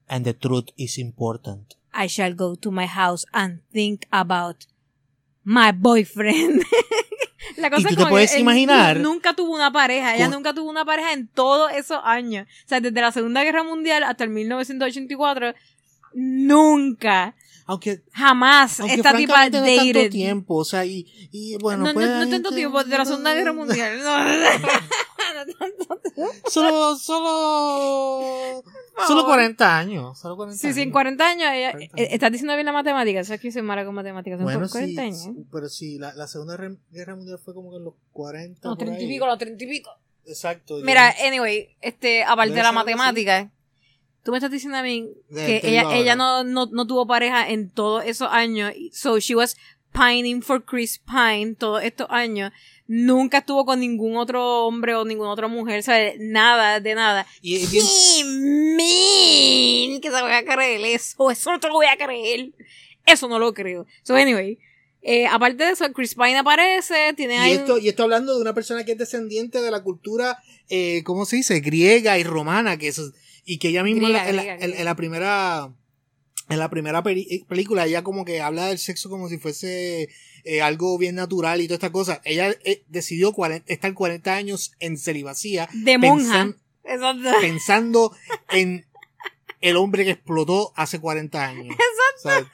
[0.08, 1.74] And the truth is important.
[1.92, 4.66] I shall go to my house and think about
[5.44, 6.64] my boyfriend.
[7.56, 10.14] La cosa Y es tú te como que puedes él imaginar- Nunca tuvo una pareja.
[10.14, 12.46] Ella Con- nunca tuvo una pareja en todos esos años.
[12.64, 15.54] O sea, desde la Segunda Guerra Mundial hasta el 1984.
[16.18, 17.34] Nunca.
[17.66, 18.80] Aunque Jamás.
[18.80, 20.10] Aunque esta tipa no es tanto dated.
[20.10, 23.04] tiempo, o sea, y, y bueno, no, pues, no, no hay tanto tiempo, de la
[23.04, 23.98] Segunda Guerra Mundial.
[24.02, 24.28] No, no.
[26.50, 28.62] Solo, solo,
[29.06, 30.92] solo 40 años, solo 40 Sí, sí, en años.
[30.92, 31.48] 40 años.
[31.52, 33.22] Ella, 40 eh, estás diciendo bien la matemática.
[33.22, 34.40] Sabes que yo soy mala con matemáticas.
[34.42, 35.22] Bueno, por 40 sí, años.
[35.22, 36.56] sí, pero sí, la, la segunda
[36.90, 38.68] guerra mundial fue como que en los 40.
[38.68, 39.90] Los por 30 y pico, los 30 y pico.
[40.26, 40.78] Exacto.
[40.82, 43.50] Mira, yo- anyway, este, aparte de la matemática,
[44.28, 47.70] tú me estás diciendo a mí que ella, ella no, no, no tuvo pareja en
[47.70, 48.74] todos esos años.
[48.92, 49.56] So she was
[49.94, 52.52] pining for Chris Pine todos estos años.
[52.86, 56.16] Nunca estuvo con ningún otro hombre o ninguna otra mujer, ¿sabes?
[56.18, 57.26] Nada, de nada.
[57.40, 57.60] y.
[60.02, 61.30] Que se voy a creer eso.
[61.30, 62.52] Eso no te lo voy a creer.
[63.06, 63.86] Eso no lo creo.
[64.02, 64.58] So, anyway.
[65.00, 67.52] eh, aparte de eso, Chris Pine aparece, tiene Y ahí...
[67.52, 70.36] esto, y esto hablando de una persona que es descendiente de la cultura,
[70.68, 71.60] eh, ¿cómo se dice?
[71.60, 73.10] Griega y romana, que eso,
[73.48, 74.78] y que ella misma en la- Griega, en, la, griega, en- griega.
[74.80, 75.72] en la primera,
[76.50, 80.08] en la primera eh, película, ella como que habla del sexo como si fuese
[80.44, 82.20] eh, algo bien natural y toda esta cosa.
[82.24, 83.34] Ella eh, decidió
[83.66, 86.44] estar 40 años en celibacía, de monja.
[86.44, 87.30] pensan- Exacto.
[87.40, 88.16] pensando
[88.50, 88.86] en
[89.60, 91.76] el hombre que explotó hace 40 años.
[92.16, 92.48] Exacto.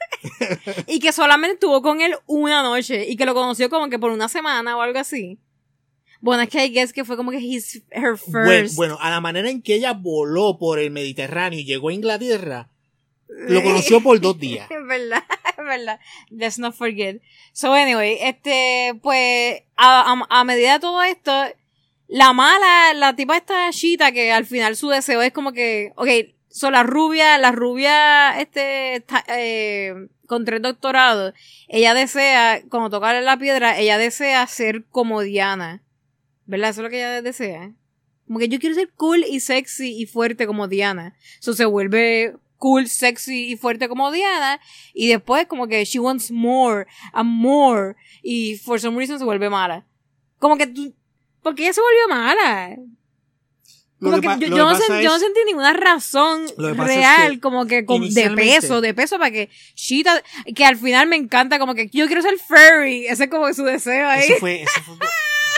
[0.87, 4.11] Y que solamente estuvo con él una noche y que lo conoció como que por
[4.11, 5.39] una semana o algo así.
[6.21, 8.75] Bueno, es que I guess que fue como que his, her first.
[8.75, 12.69] bueno, a la manera en que ella voló por el Mediterráneo y llegó a Inglaterra,
[13.27, 14.67] lo conoció por dos días.
[14.71, 15.23] Es verdad,
[15.57, 15.99] es verdad.
[16.29, 17.21] Let's not forget.
[17.53, 21.31] So anyway, este, pues, a, a, a medida de todo esto,
[22.07, 26.07] la mala, la tipa esta chita que al final su deseo es como que, ok,
[26.49, 29.93] son la rubia, la rubia, este, ta- eh,
[30.27, 31.33] con tres doctorados,
[31.67, 35.81] ella desea, cuando toca la piedra, ella desea ser como Diana.
[36.45, 36.69] ¿Verdad?
[36.69, 37.71] Eso es lo que ella desea.
[38.27, 41.15] Como que yo quiero ser cool y sexy y fuerte como Diana.
[41.39, 44.59] Eso se vuelve cool, sexy y fuerte como Diana.
[44.93, 47.95] Y después como que she wants more and more.
[48.23, 49.85] Y for some reason se vuelve mala.
[50.39, 50.93] Como que tú...
[51.43, 52.75] ¿Por qué ella se volvió mala?
[53.99, 57.85] Como que yo, no, sen- yo no sentí ninguna razón es real, que como que
[57.85, 60.21] con- de peso, de peso para que Shita,
[60.53, 63.63] que al final me encanta, como que yo quiero ser furry, ese es como su
[63.63, 64.23] deseo ahí.
[64.31, 64.97] Eso fue, eso fue.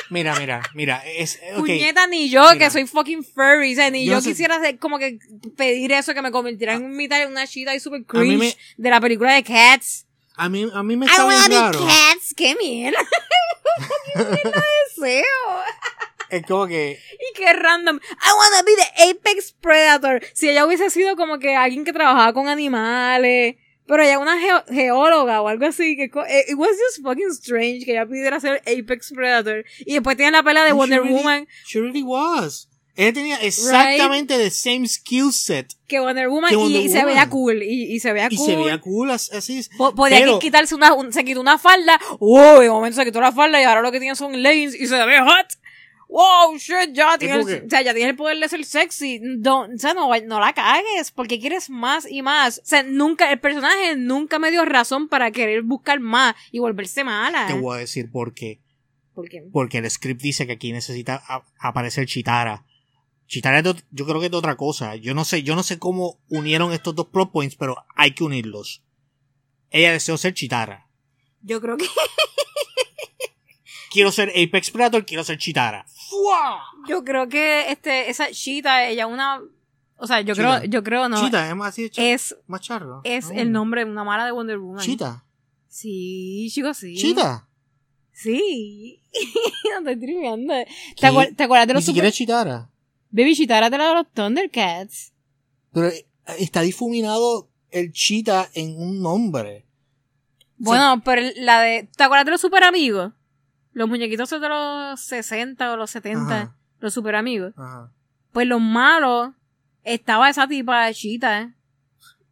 [0.10, 1.04] Mira, mira, mira.
[1.06, 1.58] Es, ok.
[1.60, 2.58] Puñeta, ni yo, Mira.
[2.58, 5.20] que soy fucking furry, o sea, ni Yo yo, no sé- quisiera hacer, como que
[5.58, 8.90] pedir eso, que me convirtiera en mitad de una Shita y super cringe me- de
[8.90, 10.06] la película de Cats.
[10.36, 11.80] A mí, a mí me I está wanna bien be raro.
[11.88, 13.00] Cats, qué mierda.
[14.06, 14.64] qué mierda
[14.96, 15.26] deseo.
[16.30, 17.00] Es como que.
[17.14, 17.98] Y qué random.
[17.98, 20.22] I wanna be the apex predator.
[20.34, 23.56] Si ella hubiese sido como que alguien que trabajaba con animales.
[23.88, 25.96] Pero ella una geo- geóloga o algo así.
[25.96, 29.64] Que eh, it was just fucking strange que ella pidiera ser apex predator.
[29.86, 31.48] Y después tiene la pelea de And she Wonder really- Woman.
[31.68, 32.70] She really was.
[33.00, 35.68] Ella tenía exactamente the same skill set.
[35.88, 36.50] Que Wonder Woman.
[36.50, 37.62] Que y, Wonder y se veía cool.
[37.62, 38.46] Y, y se veía Y cool.
[38.48, 39.62] se veía cool as- así.
[39.78, 42.00] Po- Podía Pero- quitarse una, un- se quitó una falda.
[42.20, 44.88] Wow, de momento se quitó la falda y ahora lo que tiene son leggings y
[44.88, 45.46] se ve hot.
[46.10, 48.64] Wow, shit, ya tiene, el, como que- o sea, ya tiene el poder de ser
[48.64, 49.20] sexy.
[49.22, 52.60] No, o sea, no, no la cagues, porque quieres más y más.
[52.60, 57.04] O sea, nunca, el personaje nunca me dio razón para querer buscar más y volverse
[57.04, 57.48] mala.
[57.48, 58.62] Te voy a decir por qué.
[59.14, 59.44] ¿Por qué?
[59.52, 61.24] Porque el script dice que aquí necesita
[61.60, 62.66] aparecer Chitara.
[63.26, 64.96] Chitara de yo creo que es de otra cosa.
[64.96, 68.24] Yo no sé, yo no sé cómo unieron estos dos plot points, pero hay que
[68.24, 68.84] unirlos.
[69.72, 70.88] Ella deseó ser Chitara.
[71.42, 71.86] Yo creo que,
[73.98, 75.84] Quiero ser Apex Predator, quiero ser Chitara.
[75.88, 76.62] ¡Fua!
[76.88, 79.42] yo creo que, este, esa Cheetah, ella una,
[79.96, 80.60] o sea, yo Cheetah.
[80.60, 81.20] creo, yo creo no.
[81.20, 83.02] Chita, es más así de char- Es, más charro.
[83.04, 84.84] es el nombre de una mala de Wonder Woman.
[84.86, 85.26] Chita.
[85.68, 86.96] Sí, chico, sí.
[86.96, 87.48] Chita.
[88.12, 89.02] Sí.
[89.82, 90.54] no estoy triviando.
[90.96, 92.16] ¿Te, acuer- te acuerdas de Ni los siquiera super...
[92.18, 92.70] Chitara.
[93.10, 95.12] Baby Chitara de la de los Thundercats?
[95.74, 96.06] Pero eh,
[96.38, 99.66] está difuminado el Chita en un nombre.
[100.58, 101.90] Bueno, pero la de...
[101.98, 103.12] ¿Te acuerdas de los super amigos?
[103.78, 106.20] Los muñequitos de los 60 o los 70.
[106.42, 106.56] Ajá.
[106.80, 107.54] Los super amigos.
[107.58, 107.92] Ajá.
[108.32, 109.34] Pues los malos...
[109.84, 111.54] Estaba esa tipa Chita.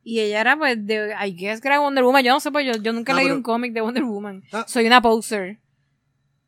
[0.03, 1.13] Y ella era pues de...
[1.23, 2.23] I guess que era Wonder Woman.
[2.23, 4.43] Yo no sé, pues yo, yo nunca Ah, leí pero- un cómic de Wonder Woman.
[4.51, 4.65] Ah.
[4.67, 5.60] Soy una poser.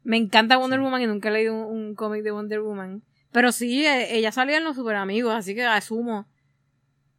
[0.03, 3.03] Me encanta Wonder Woman y nunca he leído un, un cómic de Wonder Woman.
[3.31, 6.25] Pero sí, eh, ella salía en los super amigos, así que asumo.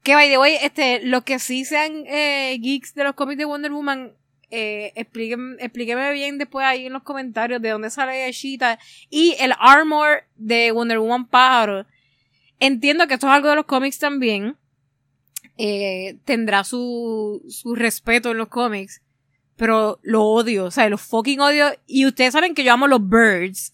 [0.02, 3.44] Que by the way, este, los que sí sean eh, geeks de los cómics de
[3.44, 4.12] Wonder Woman,
[4.50, 8.78] eh, explíqueme bien después ahí en los comentarios de dónde sale Cheetah
[9.10, 11.86] y el armor de Wonder Woman pájaro.
[12.60, 14.56] Entiendo que esto es algo de los cómics también.
[15.58, 19.02] Eh, tendrá su, su respeto en los cómics.
[19.56, 21.72] Pero lo odio, o sea, lo fucking odio.
[21.86, 23.72] Y ustedes saben que yo amo los birds.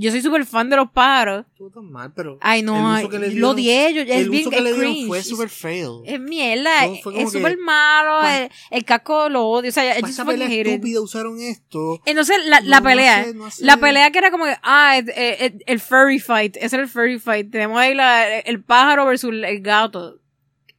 [0.00, 1.44] Yo soy súper fan de los pájaros.
[1.50, 2.38] Estuvo tan mal, pero.
[2.40, 4.02] Ay, no, el ay, uso que le lo odié yo.
[4.02, 5.06] Es el bien uso que es le dieron cringe.
[5.08, 5.88] fue super fail.
[6.06, 8.22] Es mierda, es que- súper malo.
[8.28, 9.70] El, el casco lo odio.
[9.70, 10.66] O sea, hate it.
[10.68, 12.00] estúpida usaron esto.
[12.06, 13.26] Entonces, la, la No, no pelea.
[13.34, 13.48] no.
[13.58, 16.56] La pelea que era como que, ah, el, el- el furry fight.
[16.58, 17.50] Ese era el furry fight.
[17.50, 20.20] Tenemos ahí la, el pájaro versus el gato.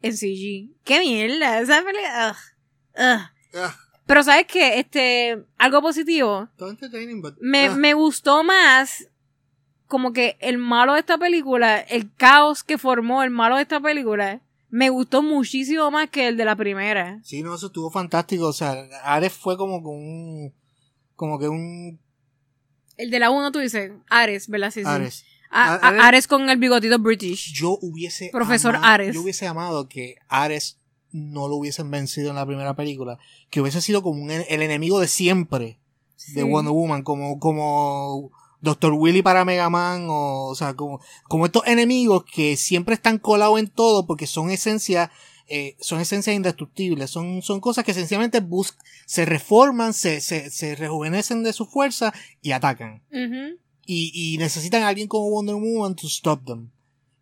[0.02, 0.70] En CG.
[0.86, 1.60] Qué mierda.
[1.60, 2.32] Esa pelea.
[2.32, 3.22] ugh, ugh.
[3.54, 3.76] Ah,
[4.10, 6.50] Pero sabes que, este, algo positivo.
[6.58, 7.76] but- Me, ah.
[7.76, 9.08] me gustó más
[9.86, 13.80] como que el malo de esta película, el caos que formó el malo de esta
[13.80, 14.42] película,
[14.72, 17.20] me gustó muchísimo más que el de la primera.
[17.24, 18.48] Sí, no, eso estuvo fantástico.
[18.48, 18.72] O sea,
[19.04, 20.56] Ares fue como con un.
[21.16, 22.00] Como que un.
[22.98, 24.72] El de la 1 tú dices, Ares, ¿verdad?
[24.72, 24.88] Sí, sí.
[24.90, 25.24] Ares.
[25.52, 27.54] A- A- a- Ares- Ares con el bigotito British.
[27.54, 28.30] Yo hubiese.
[28.32, 29.14] Profesor amado- Ares.
[29.14, 30.79] Yo hubiese amado que Ares
[31.12, 33.18] no lo hubiesen vencido en la primera película.
[33.50, 35.80] Que hubiese sido como un el enemigo de siempre
[36.34, 36.44] de.
[36.44, 37.04] Wonder Woman.
[37.04, 38.32] Como, como
[38.62, 38.94] Dr.
[38.94, 40.08] Willy para Mega Man.
[40.10, 44.50] O, o sea, como, como estos enemigos que siempre están colados en todo porque son
[44.52, 45.10] esencias.
[45.48, 48.76] eh, son esencias indestructibles, son, son cosas que sencillamente bus
[49.08, 53.58] se reforman, se, se, se rejuvenecen de su fuerza y atacan Ujú.
[53.84, 56.70] y, y necesitan a alguien como Wonder Woman to stop them.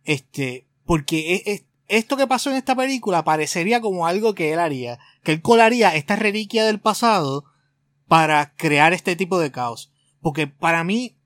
[0.04, 4.58] Este, porque es, es- esto que pasó en esta película parecería como algo que él
[4.58, 7.44] haría, que él colaría esta reliquia del pasado
[8.06, 9.92] para crear este tipo de caos.
[10.20, 11.16] Porque para mí,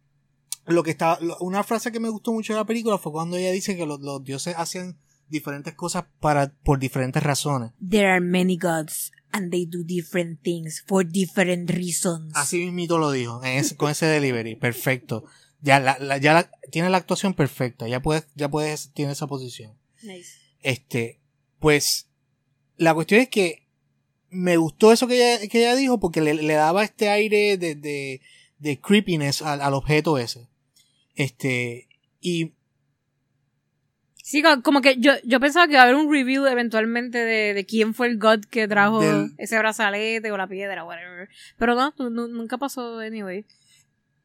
[0.67, 3.37] lo que estaba, lo- una frase que me gustó mucho de la película fue cuando
[3.37, 4.99] ella dice que los, los dioses hacen
[5.29, 7.73] diferentes cosas para, por diferentes razones.
[7.89, 12.33] There are many gods and they do different things for different reasons.
[12.37, 13.41] Así mismito lo dijo,
[13.79, 15.25] con ese delivery, perfecto.
[15.61, 19.27] Ya la, la- ya la- tiene la actuación perfecta, ya puedes, ya puedes, tiene esa
[19.27, 19.73] posición.
[20.03, 20.42] Nice.
[20.63, 21.21] Este,
[21.59, 22.09] pues,
[22.77, 23.67] la cuestión es que
[24.31, 27.75] me gustó eso que ella, que ella dijo porque le, le daba este aire de,
[27.75, 28.21] de,
[28.59, 30.49] de creepiness al, al objeto ese.
[31.15, 31.89] Este,
[32.21, 32.53] y
[34.23, 37.55] Sí, co- como que yo, yo pensaba que iba a haber un review eventualmente de,
[37.55, 41.29] de quién fue el god que trajo Del- ese brazalete o la piedra, whatever.
[41.59, 43.45] Pero no, nu- nunca pasó, anyway.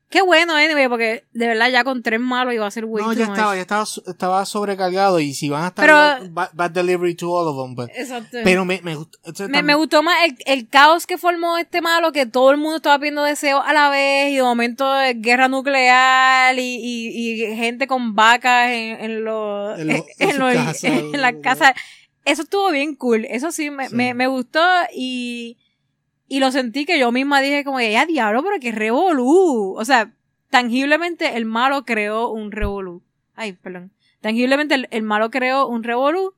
[0.09, 3.11] Qué bueno, anyway, porque de verdad ya con tres malos iba a ser way no,
[3.11, 7.13] ya estaba, ya estaba, estaba sobrecargado y si van a estar Pero- bad, bad delivery
[7.15, 7.89] to all of them, pues.
[7.93, 8.37] Exacto.
[8.43, 9.19] Pero me, me gustó.
[9.49, 12.77] me, me gustó más el, el caos que formó este malo, que todo el mundo
[12.77, 17.85] estaba pidiendo deseos a la vez, y de momento guerra nuclear, y, y, y gente
[17.87, 21.75] con vacas en, en los, En lo- en en, sus los- casas, casa.
[22.23, 23.25] Eso estuvo bien cool.
[23.25, 23.95] Eso sí, me, Sí.
[23.95, 24.61] me, me gustó,
[24.93, 25.57] y,
[26.27, 29.75] y lo sentí que yo misma dije como, ya diablo, pero que revolú.
[29.77, 30.13] O sea,
[30.49, 33.01] tangiblemente el malo creó un revolú.
[33.35, 33.91] Ay, perdón.
[34.19, 36.33] Tangiblemente el, malo creó un revolú.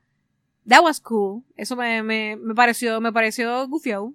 [0.67, 1.43] That was cool.
[1.55, 4.13] Eso me, me, me pareció, me pareció gufiado.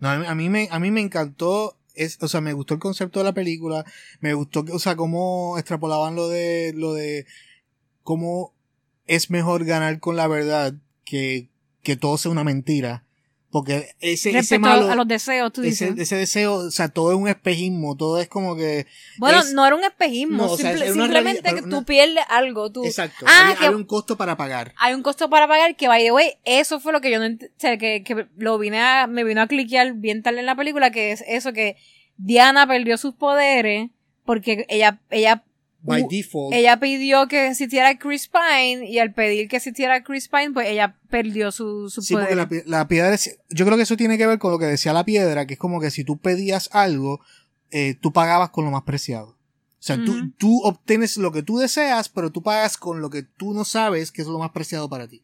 [0.00, 2.74] No, a mí, a mí me, a mí me encantó, es, o sea, me gustó
[2.74, 3.84] el concepto de la película,
[4.20, 7.26] me gustó, o sea, cómo extrapolaban lo de, lo de,
[8.02, 8.54] cómo
[9.06, 10.74] es mejor ganar con la verdad
[11.04, 11.48] que,
[11.82, 13.04] que todo sea una mentira.
[13.52, 15.98] Porque ese, ese Respecto malo, a los deseos, tú ese, dices.
[15.98, 18.86] ese deseo, o sea, todo es un espejismo, todo es como que,
[19.18, 20.36] bueno, es- no era un espejismo.
[20.36, 22.70] No, o sea, simplemente realidad, que tú pierdes algo.
[22.70, 24.72] Tú, exacto, Ah, que- había un costo para pagar.
[24.78, 27.26] hay un costo para pagar que, by the way, eso fue lo que yo no
[27.26, 30.54] o sea, que, que lo vine a, me vino a cliquear bien tarde en la
[30.54, 31.76] película, que es eso que
[32.18, 33.90] Diana perdió sus poderes
[34.24, 35.42] porque ella, ella,
[35.82, 40.50] By default, ella pidió que existiera Chris Pine y al pedir que existiera Chris Pine,
[40.52, 42.36] pues ella perdió su, su Sí, porque poder.
[42.36, 44.66] la, pi- la piedra, es- yo creo que eso tiene que ver con lo que
[44.66, 47.20] decía la piedra, que es como que si tú pedías algo,
[47.70, 49.28] eh, tú pagabas con lo más preciado.
[49.28, 53.22] O sea, tú, tú obtienes lo que tú deseas, pero tú pagas con lo que
[53.22, 55.22] tú no sabes que es lo más preciado para ti.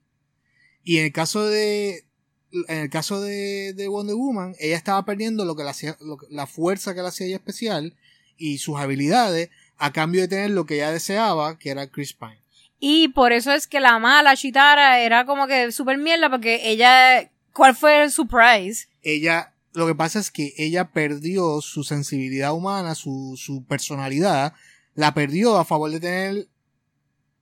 [0.82, 2.04] Y en el caso de,
[2.68, 6.16] en el caso de, de Wonder Woman, ella estaba perdiendo lo que la hacía, lo
[6.30, 7.94] la fuerza que la hacía ella especial
[8.38, 12.40] y sus habilidades a cambio de tener lo que ella deseaba, que era Chris Pine.
[12.78, 17.30] Y por eso es que la mala Chitara era como que super mierda porque ella,
[17.52, 18.88] ¿cuál fue el surprise?
[19.02, 24.52] ella, lo que pasa es que ella perdió su sensibilidad humana, su, su personalidad,
[24.94, 26.48] la perdió a favor de tener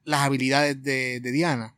[0.04, 1.74] las habilidades de, de Diana.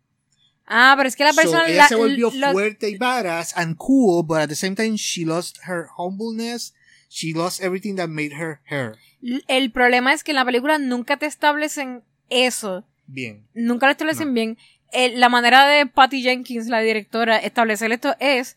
[0.66, 1.68] Ah, pero es que la So, persona...
[1.68, 4.96] ella la- se volvió lo- fuerte y badass and cool, but at the same time
[4.96, 6.74] she lost her humbleness,
[7.08, 8.96] she lost everything that made her her.
[9.48, 12.84] El problema es que en la película nunca te establecen eso.
[13.06, 13.46] Bien.
[13.54, 14.34] Nunca lo establecen No.
[14.34, 14.58] bien.
[14.92, 18.56] Eh, la manera de Patty Jenkins, la directora, establecer esto es,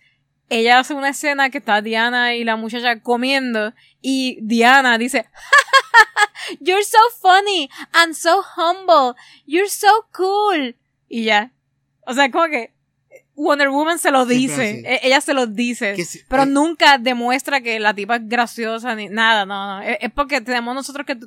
[0.49, 5.25] ella hace una escena que está Diana y la muchacha comiendo y Diana dice,
[6.59, 9.13] You're so funny and so humble.
[9.45, 10.75] You're so cool.
[11.07, 11.51] Y ya.
[12.07, 12.73] O sea, como que
[13.41, 14.81] Wonder Woman se lo dice.
[14.85, 15.95] E- Ella se lo dice.
[16.03, 19.45] Si- pero eh, nunca demuestra que la tipa es graciosa ni nada.
[19.45, 19.81] No, no.
[19.81, 21.17] Es, es porque tenemos nosotros que...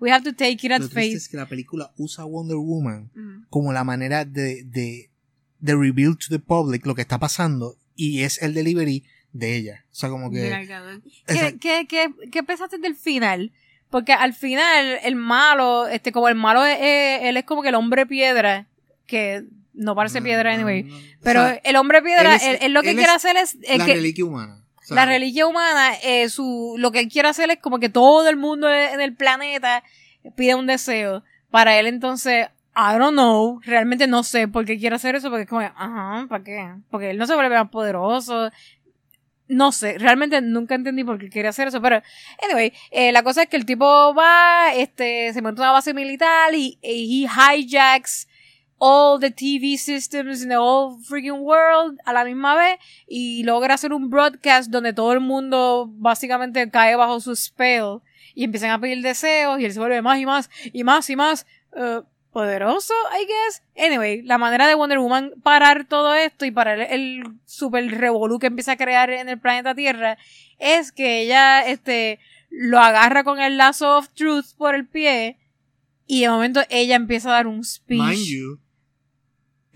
[0.00, 1.14] We have to take it at Lo face.
[1.14, 3.46] es que la película usa Wonder Woman Ujú.
[3.50, 5.10] como la manera de, de,
[5.58, 9.84] de reveal to the public lo que está pasando y es el delivery de ella.
[9.90, 10.52] O sea, como que...
[11.26, 13.50] ¿Qué, qué, qué, qué pensaste del final?
[13.90, 16.78] Porque al final, el malo, este, como el malo es-
[17.22, 18.66] él es como que el hombre piedra,
[19.06, 19.44] que
[19.78, 21.06] no parece piedra anyway, No, no, no.
[21.22, 23.36] pero O sea, el hombre piedra, él él, es- él lo que él quiere hacer
[23.36, 24.64] es, es la que reliquia humana.
[24.76, 27.88] O sea, la religión humana, eh, su, lo que él quiere hacer es como que
[27.88, 29.82] todo el mundo en el planeta
[30.36, 31.22] pide un deseo.
[31.50, 35.42] Para él entonces, I don't know, realmente no sé por qué quiere hacer eso, porque
[35.42, 36.74] es como, ajá, ¿para qué?
[36.90, 38.50] Porque él no se vuelve más poderoso.
[39.48, 42.02] No sé, realmente nunca entendí por qué quiere hacer eso, pero
[42.44, 46.54] anyway, eh, la cosa es que el tipo va, este, se monta una base militar
[46.54, 48.28] y, y he hijacks
[48.78, 53.74] all the TV systems in the whole freaking world a la misma vez y logra
[53.74, 58.00] hacer un broadcast donde todo el mundo básicamente cae bajo su spell
[58.34, 61.16] y empiezan a pedir deseos y él se vuelve más y más y más y
[61.16, 62.02] más eh,
[62.32, 63.62] poderoso, I guess.
[63.76, 68.46] Anyway, la manera de Wonder Woman parar todo esto y parar el super revolú que
[68.46, 70.18] empieza a crear en el planeta Tierra
[70.58, 72.20] es que ella este
[72.50, 75.36] lo agarra con el lazo of truth por el pie
[76.06, 78.30] y de momento ella empieza a dar un speech.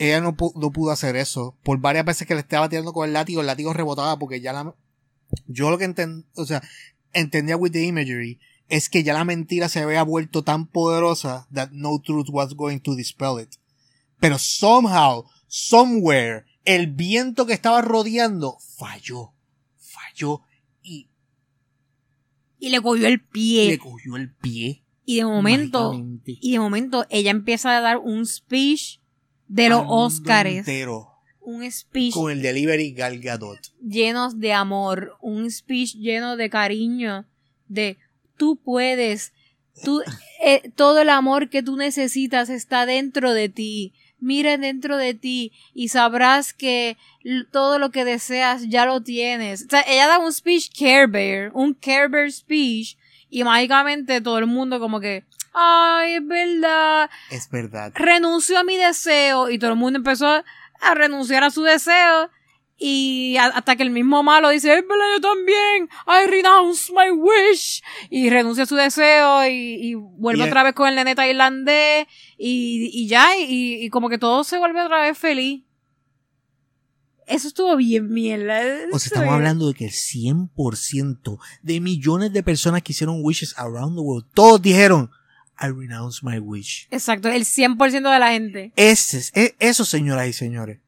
[0.07, 1.57] Ella no, pu- no pudo hacer eso.
[1.63, 4.53] Por varias veces que le estaba tirando con el látigo, el látigo rebotaba porque ya
[4.53, 4.75] la...
[5.47, 6.63] Yo lo que entendí, o sea,
[7.13, 8.39] entendía with the imagery,
[8.69, 12.79] es que ya la mentira se había vuelto tan poderosa that no truth was going
[12.81, 13.55] to dispel it.
[14.21, 19.33] Pero somehow, somewhere, el viento que estaba rodeando falló,
[19.79, 20.41] falló
[20.83, 21.09] y
[22.59, 23.69] Y le cogió el pie.
[23.71, 24.85] le cogió el pie.
[25.05, 25.93] y de momento,
[26.25, 29.01] y de momento ella empieza a dar un speech
[29.53, 30.67] de los Óscares.
[31.41, 33.59] Un speech con el delivery Gal Gadot.
[33.85, 37.27] llenos de amor, un speech lleno de cariño,
[37.67, 37.99] de
[38.37, 39.33] tú puedes,
[39.85, 40.03] tú,
[40.45, 43.93] eh, todo el amor que tú necesitas está dentro de ti.
[44.21, 46.97] Mira dentro de ti y sabrás que
[47.51, 49.65] todo lo que deseas ya lo tienes.
[49.65, 52.97] O sea, ella da un speech Care Bear, un Care Bear speech
[53.29, 55.25] y mágicamente todo el mundo como que,
[55.55, 57.93] ay, es verdad, Es verdad.
[57.95, 62.31] renuncio a mi deseo y todo el mundo empezó a renunciar a su deseo
[62.85, 67.81] y hasta que el mismo malo dice, es verdad, yo también, I renounce my wish
[68.11, 69.51] y renuncia a su deseo y,
[69.91, 74.09] y vuelve Y- otra vez con el nene tailandés y, y ya, y, y como
[74.09, 75.63] que todo se vuelve otra vez feliz.
[77.27, 78.61] Eso estuvo bien mierda.
[78.93, 83.55] O sea, estamos hablando de que el 100% de millones de personas que hicieron wishes
[83.59, 85.09] around the world, todos dijeron,
[85.63, 86.87] I renounce my wish.
[86.91, 88.73] Exacto, el 100% de la gente.
[88.77, 90.81] Ese es, e- eso, señoras y señores,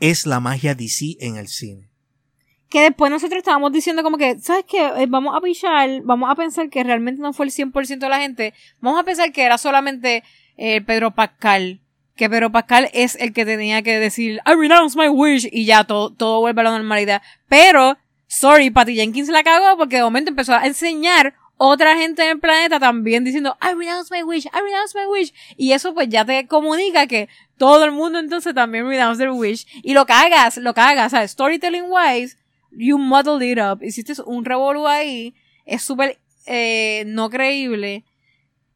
[0.00, 1.88] es la magia DC en el cine.
[2.68, 4.86] que después nosotros estábamos diciendo como que, ¿sabes qué?
[4.98, 8.20] Eh, Vamos a pichar, vamos a pensar que realmente no fue el 100% de la
[8.20, 10.22] gente, vamos a pensar que era solamente
[10.58, 11.80] eh, Pedro Pascal,
[12.14, 15.84] que Pedro Pascal es el que tenía que decir, I renounce my wish, y ya
[15.84, 17.22] todo, todo vuelve a la normalidad.
[17.48, 22.30] Pero, sorry, Patty Jenkins la cagó porque de momento empezó a enseñar otra gente en
[22.30, 25.34] el planeta también diciendo, I renounce my wish, I renounce my wish.
[25.56, 27.28] Y eso pues ya te comunica que
[27.58, 29.66] todo el mundo entonces también renounce their wish.
[29.82, 31.32] Y lo cagas, lo cagas, ¿sabes?
[31.32, 32.38] Storytelling wise,
[32.70, 33.82] you muddled it up.
[33.82, 35.34] Hiciste un revolú ahí.
[35.66, 38.04] Es súper eh, no creíble.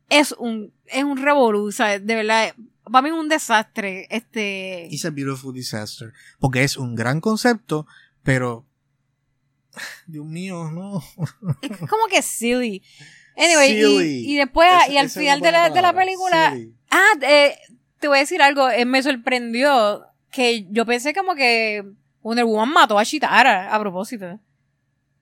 [0.08, 2.04] Es un, es un revolú, ¿sabes?
[2.04, 2.52] De verdad,
[2.90, 4.08] para mí es un desastre.
[4.10, 4.88] Este.
[4.90, 6.12] It's a beautiful disaster.
[6.40, 7.86] Porque es un gran concepto,
[8.24, 8.66] pero...
[10.06, 11.02] Dios mío, no.
[11.62, 12.82] Es como que silly.
[13.36, 14.26] Anyway, Silly.
[14.26, 16.74] Y, y después, y al final de la, de la película, silly.
[16.90, 17.56] Ah, eh,
[17.98, 21.84] te voy a decir algo, eh, me sorprendió que yo pensé como que
[22.20, 24.38] Wonder Woman mató a Chitara a propósito.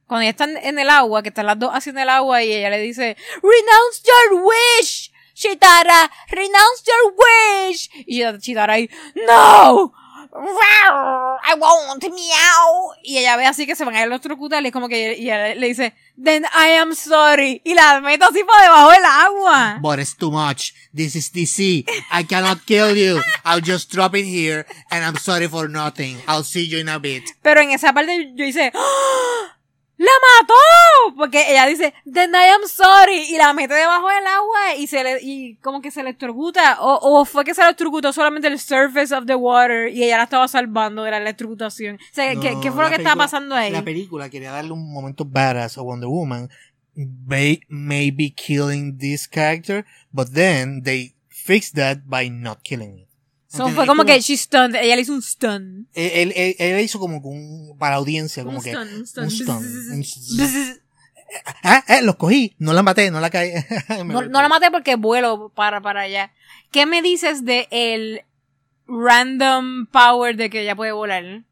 [0.07, 2.71] Cuando ella está en, el agua, que están las dos en el agua y ella
[2.71, 7.91] le dice, Renounce your wish, Chitara, renounce your wish.
[8.07, 8.91] Y Chitara ahí,
[9.29, 9.93] No,
[10.33, 12.95] I won't, meow.
[13.03, 15.55] Y ella ve así que se van a trucutas y es como que y ella
[15.55, 17.61] le dice, Then I am sorry.
[17.65, 19.79] Y la meto así por debajo del agua.
[19.81, 20.73] But it's too much.
[20.95, 21.85] This is DC.
[22.13, 23.21] I cannot kill you.
[23.45, 26.19] I'll just drop it here and I'm sorry for nothing.
[26.29, 27.25] I'll see you in a bit.
[27.43, 29.60] Pero en esa parte yo hice, ¡Ah!
[30.01, 31.15] ¡La mató!
[31.15, 33.35] Porque ella dice, Then I am sorry.
[33.35, 36.81] Y la mete debajo del agua y se le, y como que se electrocuta.
[36.81, 40.23] O, o fue que se electrocutó solamente el surface of the water y ella la
[40.23, 41.97] estaba salvando de la electrocutación.
[41.97, 43.71] O sea, ¿qué, No, qué fue lo que estaba pasando ahí?
[43.71, 46.49] La película quería darle un momento badass a Wonder Woman.
[46.95, 53.10] May, maybe killing this character, but then they fixed that by not killing it.
[53.75, 54.77] Fue como que she stunned.
[54.77, 55.89] Ella le hizo un stun.
[55.95, 58.71] Él, él, él- él hizo como un, para audiencia, como un que.
[58.71, 59.25] stun, un stun.
[59.25, 59.57] un stun,
[59.93, 60.81] un bzzz.
[61.63, 63.53] Ah, eh, los cogí, no la maté, no la caí.
[64.05, 66.33] No, no la maté porque vuelo para, para allá.
[66.73, 68.23] ¿Qué me dices de el
[68.87, 71.45] random power de que ella puede volar?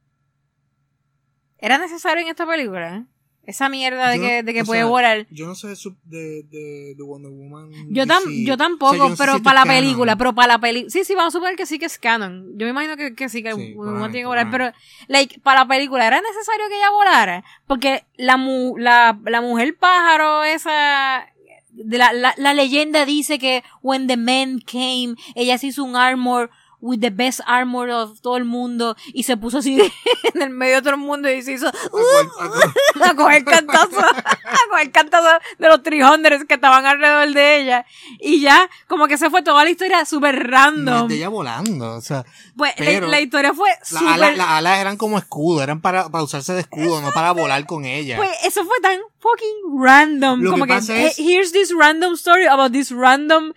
[1.59, 3.07] ¿Era necesario en esta película?
[3.49, 5.27] Esa mierda de Yo- que, de que puede sea, volar.
[5.31, 7.71] Yo no sé de, de, de Wonder Woman.
[7.89, 9.83] Yo, tam- yo O sea, tampoco, yo no sé pero si para la canon.
[9.83, 10.91] película, pero para la película.
[10.91, 12.45] Sí, sí, vamos a suponer que sí que es canon.
[12.59, 14.71] Yo me imagino que, que sí, que Sí, uno tiene que volar, pero,
[15.07, 17.43] like, para la película, ¿era necesario que ella volara?
[17.67, 21.27] Porque la, mu la, la mujer pájaro, esa,
[21.71, 25.97] de la, la, la leyenda dice que when the men came, ella se hizo un
[25.97, 26.51] armor
[26.81, 29.81] with the best armor of todo el mundo y se puso así
[30.35, 34.59] en el medio de todo el mundo y se hizo cual- a coger cantazo, a
[34.71, 35.27] coger cantazo
[35.59, 37.87] de los 300 que estaban alrededor de ella.
[38.21, 41.09] Y ya, como que se fue toda la historia súper random.
[41.09, 42.25] de ella volando, o sea,
[42.57, 46.09] Pues la- pero la, historia fue las alas, las alas eran como escudo, eran para,
[46.09, 48.17] para usarse de escudo, no para volar con ella.
[48.19, 50.41] Pues eso fue tan fucking random.
[50.43, 53.53] Lo como que que, es- here's this random story about this random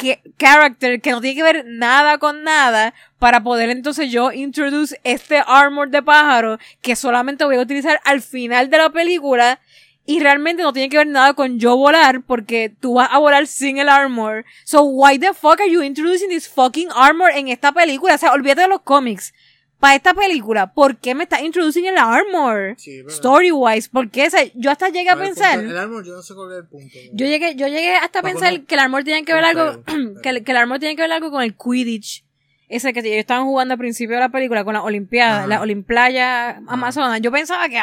[0.00, 4.98] que- character que no tiene que ver nada con nada para poder entonces yo introduce
[5.04, 9.60] este armor de pájaro que solamente voy a utilizar al final de la película
[10.06, 13.46] y realmente no tiene que ver nada con yo volar porque tú vas a volar
[13.46, 14.44] sin el armor.
[14.64, 18.14] So why the fuck are you introducing this fucking armor en esta película?
[18.16, 19.32] O sea, olvídate de los cómics.
[19.80, 22.74] Para esta película, ¿por qué me estás introduciendo el armor?
[22.78, 23.14] Sí, es verdad.
[23.14, 24.26] Story wise, ¿por qué?
[24.26, 25.54] O sea, yo hasta llegué a ¿Cuál es el pensar.
[25.58, 25.70] punto?
[25.72, 26.98] El armor, yo no sé cuál es el punto.
[27.14, 29.82] Yo llegué, yo llegué hasta a pensar poner- que el armor tiene que ver algo,
[30.22, 32.24] que, el- que el armor tiene que ver algo con el Quidditch.
[32.68, 35.46] Ese que ellos estaban jugando al principio de la película con las Olimpiadas, Ajá.
[35.48, 37.20] la Olimplaya Amazonas.
[37.20, 37.80] Yo pensaba que,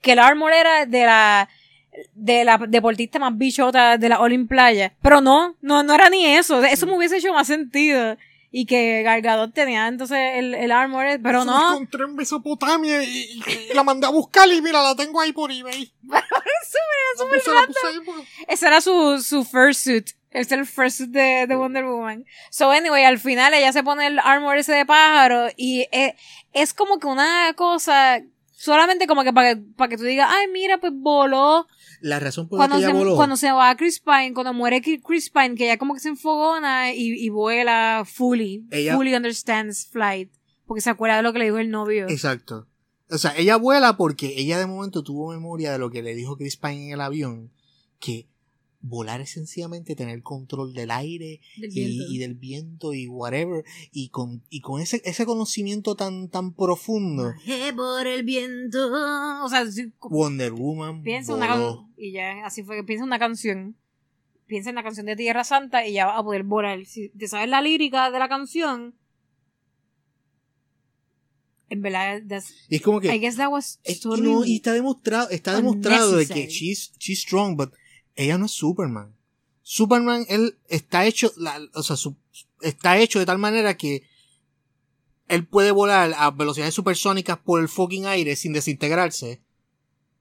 [0.00, 1.48] que el armor era de la,
[2.14, 4.94] de la deportista más bichota de la Olimplaya.
[5.02, 6.64] Pero no, no, no era ni eso.
[6.64, 8.16] Eso me hubiese hecho más sentido.
[8.52, 11.70] Y que Gargadot tenía entonces el, el armor, pero Eso la no.
[11.72, 13.40] encontré en Mesopotamia y,
[13.70, 15.92] y la mandé a buscar y mira, la tengo ahí por eBay.
[16.02, 18.14] La puse, la puse ahí por-
[18.48, 20.10] Ese era su, su first suit.
[20.30, 22.24] Ese era el first suit de, de Wonder Woman.
[22.50, 26.14] So, anyway, al final ella se pone el armor ese de pájaro y es,
[26.52, 28.20] es como que una cosa,
[28.60, 31.66] solamente como que para que, para que tú digas, ay, mira, pues voló.
[32.02, 33.16] La razón por la que ella se, voló.
[33.16, 36.10] cuando se va a Chris Pine, cuando muere Chris Pine, que ella como que se
[36.10, 40.30] enfogona y, y vuela fully, Ella- fully understands flight.
[40.66, 42.06] Porque se acuerda de lo que le dijo el novio.
[42.10, 42.66] Exacto.
[43.10, 46.36] O sea, ella vuela porque ella de momento tuvo memoria de lo que le dijo
[46.36, 47.50] Chris Pine en el avión,
[47.98, 48.28] que
[48.82, 54.42] volar es sencillamente tener control del aire del y, del viento y whatever, y con,
[54.48, 57.32] y con ese, ese conocimiento tan, tan profundo,
[57.76, 58.90] por el viento.
[59.44, 59.64] O sea,
[60.02, 61.76] Wonder Woman Piensa una voló.
[61.76, 63.76] can- y ya, así fue que piensa una canción.
[64.46, 66.84] Piensa en la canción de Tierra Santa y ya vas a poder volar.
[66.84, 68.94] Si te sabes la lírica de la canción,
[71.68, 72.20] en verdad,
[72.68, 73.14] Y es como que...
[73.14, 77.20] I guess that was totally no, y está demostrado, está demostrado de que she's, she's
[77.20, 77.72] strong, but
[78.16, 79.14] ella no es Superman.
[79.62, 82.16] Superman, él está hecho, la- o sea, su-
[82.60, 84.02] está hecho de tal manera que
[85.28, 89.40] él puede volar a velocidades supersónicas por el fucking aire sin desintegrarse.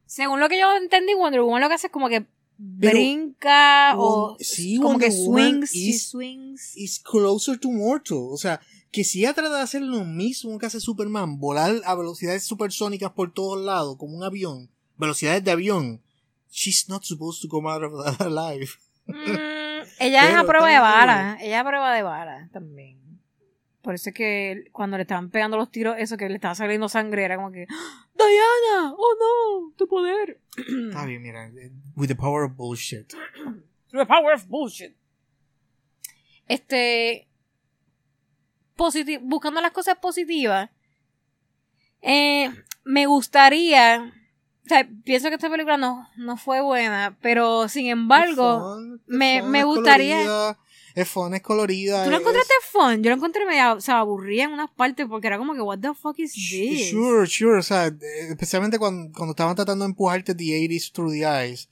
[0.06, 2.26] Según lo que yo entendí, Wonder Woman lo que hace es como que
[2.58, 6.78] brinca o sí, como que Wonder swings, is- swings.
[6.78, 8.18] Is closer to mortal.
[8.32, 8.60] O sea,
[8.92, 13.12] que si ella trata de hacer lo mismo que hace Superman, volar a velocidades supersónicas
[13.12, 16.02] por todos lados, como un avión, velocidades de avión,
[16.50, 18.70] she's not supposed to come out of that alive.
[19.06, 21.38] Mm, ella es a prueba de está bala.
[21.42, 23.00] Ella es a prueba de bala también.
[23.82, 26.90] Por eso es que cuando le estaban pegando los tiros, eso que le estaba saliendo
[26.90, 28.08] sangre, era como que, ¡Ah!
[28.14, 30.42] Diana, oh no, tu poder.
[30.58, 31.50] Está bien, mira,
[31.96, 33.14] with the power of bullshit.
[33.92, 34.96] The power of bullshit.
[36.48, 37.28] Este,
[39.22, 40.70] buscando las cosas positivas,
[42.02, 42.52] eh,
[42.84, 44.14] me gustaría,
[44.66, 49.02] o sea, pienso que esta película no, no fue buena, pero sin embargo, Es fun,
[49.02, 50.58] es me- fun, me gustaría- colorida,
[50.96, 52.04] Es fun, es colorida.
[52.04, 53.02] ¿Tú lo es- encontraste fun?
[53.04, 55.80] Yo lo encontré medio, o sea, aburrida en unas partes porque era como que, what
[55.80, 56.90] the fuck is this?
[56.92, 57.58] Sure, sure.
[57.60, 57.92] O sea,
[58.30, 61.70] especialmente cuando, cuando estaban tratando de empujarte the 80s through the eyes.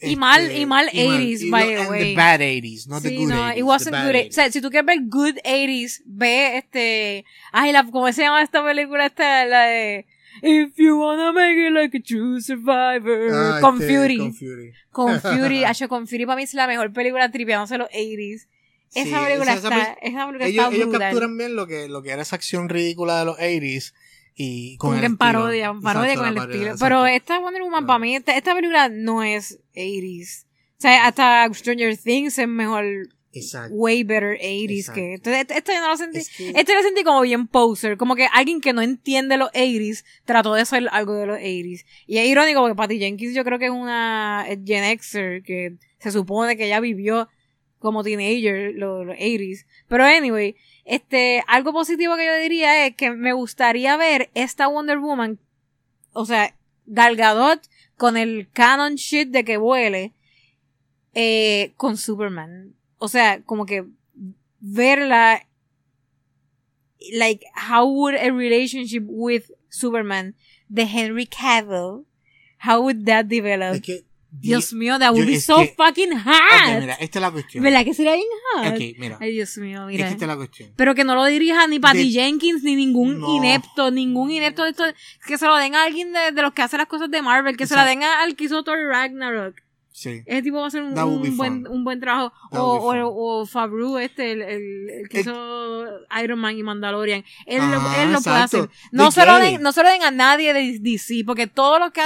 [0.00, 2.00] Y mal- y mal 80s, y by lo- the and way.
[2.10, 3.56] The bad 80s, not the Sí, good no, 80s.
[3.58, 4.14] it wasn't the good.
[4.14, 4.28] 80s.
[4.28, 7.24] O sea, si tú quieres ver good 80s, ve este.
[7.52, 9.06] Ay, la, ¿cómo se llama esta película?
[9.06, 10.06] Esta, la de.
[10.42, 13.30] If you wanna make it like a true survivor.
[13.32, 14.18] Ah, con este, Fury.
[14.18, 14.72] Con Fury.
[14.90, 15.64] Con Fury.
[15.64, 18.46] Acho, con Fury para mí es la mejor película tripeándose los 80s.
[18.94, 19.94] Esa Sí, película esa- esa está.
[19.94, 22.68] pel- esa película Ellos, está ellos capturan bien lo que, lo que era esa acción
[22.68, 23.92] ridícula de los 80s
[24.38, 26.72] y con el en parodia, en parodia Exacto, con el parodia, estilo.
[26.74, 26.84] exacto.
[26.84, 27.86] Pero esta Wonder Woman, Claro.
[27.86, 30.44] para mí, esta, esta película no es 80s.
[30.78, 32.84] O sea, hasta Stranger Things es mejor,
[33.38, 33.74] Exacto.
[33.74, 35.14] way better 80s que.
[35.14, 36.18] Entonces, esto yo no lo sentí.
[36.18, 39.50] Es que- Este lo sentí como bien poser, como que alguien que no entiende los
[39.52, 41.84] 80s trató de hacer algo de los 80s.
[42.06, 46.10] Y es irónico porque Patty Jenkins yo creo que es una Gen Xer que se
[46.12, 47.28] supone que ella vivió
[47.78, 49.66] como teenager los, los 80s.
[49.88, 54.98] Pero anyway, este, algo positivo que yo diría es que me gustaría ver esta Wonder
[54.98, 55.38] Woman,
[56.12, 56.54] o sea,
[56.86, 57.60] Gal Gadot
[57.96, 60.12] con el canon shit de que vuele,
[61.14, 62.74] eh, con Superman.
[62.98, 63.84] O sea, como que
[64.60, 65.42] verla
[67.12, 70.34] like how would a relationship with Superman
[70.68, 72.04] de Henry Cavill
[72.66, 74.04] how would that develop Es que.
[74.38, 77.30] Dios mío that would yo- be es so que- fucking hot mira, esta es la
[77.30, 77.62] cuestión.
[77.64, 78.78] ¿verdad que sería bien hot?
[78.98, 79.18] Mira.
[79.20, 80.72] ay Dios mío Es mira que esta es la cuestión.
[80.76, 83.36] pero que no lo dirija ni Patty De- Jenkins ni ningún No.
[83.36, 84.92] inepto ningún inepto de estos
[85.26, 87.56] que se lo den a alguien de, de los que hace las cosas de Marvel
[87.56, 89.56] que se la den a- al que hizo Thor Ragnarok
[89.98, 90.22] Sí.
[90.26, 92.30] ese tipo va a hacer un, buen, un buen trabajo.
[92.50, 95.86] O, o, o Favreau, este, el, el, el que El- hizo
[96.22, 97.24] Iron Man y Mandalorian.
[97.46, 98.68] Él, lo, él lo puede hacer.
[98.92, 101.94] No se, lo den, no se lo den a nadie de DC, porque todo lo
[101.94, 102.02] que,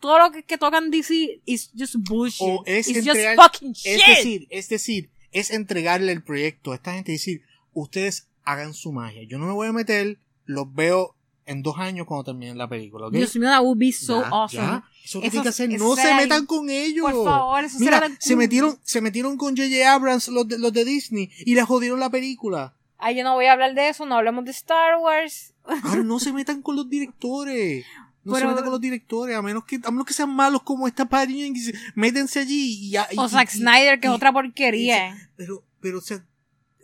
[0.00, 2.46] todo lo que, que tocan DC is just bullshit.
[2.46, 3.86] O es It's just fucking shit.
[3.86, 8.74] Es decir, es decir, es entregarle el proyecto a esta gente y decir, ustedes hagan
[8.74, 9.22] su magia.
[9.22, 11.16] Yo no me voy a meter, los veo
[11.50, 13.12] en dos años cuando terminen la película, ¿ok?
[13.12, 14.62] Dios mío, that would be so Ya, awesome.
[14.62, 14.84] ya.
[15.04, 17.10] Eso que Eso- que hacer, no se metan con ellos.
[17.10, 19.92] Por favor, eso Mira, será la- se metieron, se metieron con J.J.
[19.92, 22.74] Abrams los de, los de Disney y le jodieron la película.
[22.98, 25.54] Ay, yo no voy a hablar de eso, no hablemos de Star Wars.
[25.84, 27.84] Ahora no se metan con los directores.
[28.22, 30.86] No se metan con los directores, a menos que, a menos que sean malos como
[30.86, 31.72] esta Jenkins.
[31.94, 35.30] Métense allí y y- O Zack y- Snyder, que es otra porquería.
[35.36, 36.22] Pero, pero, o sea,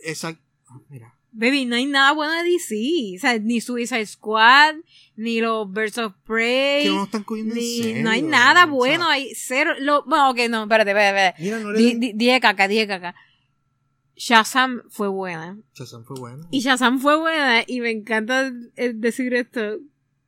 [0.03, 0.35] esa,
[0.67, 1.13] ah, mira.
[1.31, 3.15] Baby, no hay nada bueno de DC.
[3.17, 4.75] O sea, ni Suicide Squad,
[5.15, 6.85] ni los Birds of Prey.
[6.85, 9.73] Que no están cogiendo en ni- serio, no hay nada o sea, bueno, hay cero.
[9.79, 11.43] Lo, bueno, ok, no, espérate, espérate, espérate.
[11.43, 13.13] Mira, no Di- le di- Dije caca, dije caca.
[14.15, 15.57] Shazam fue buena.
[15.75, 16.47] Shazam fue bueno.
[16.49, 19.77] Y Shazam fue buena, y me encanta eh, decir esto,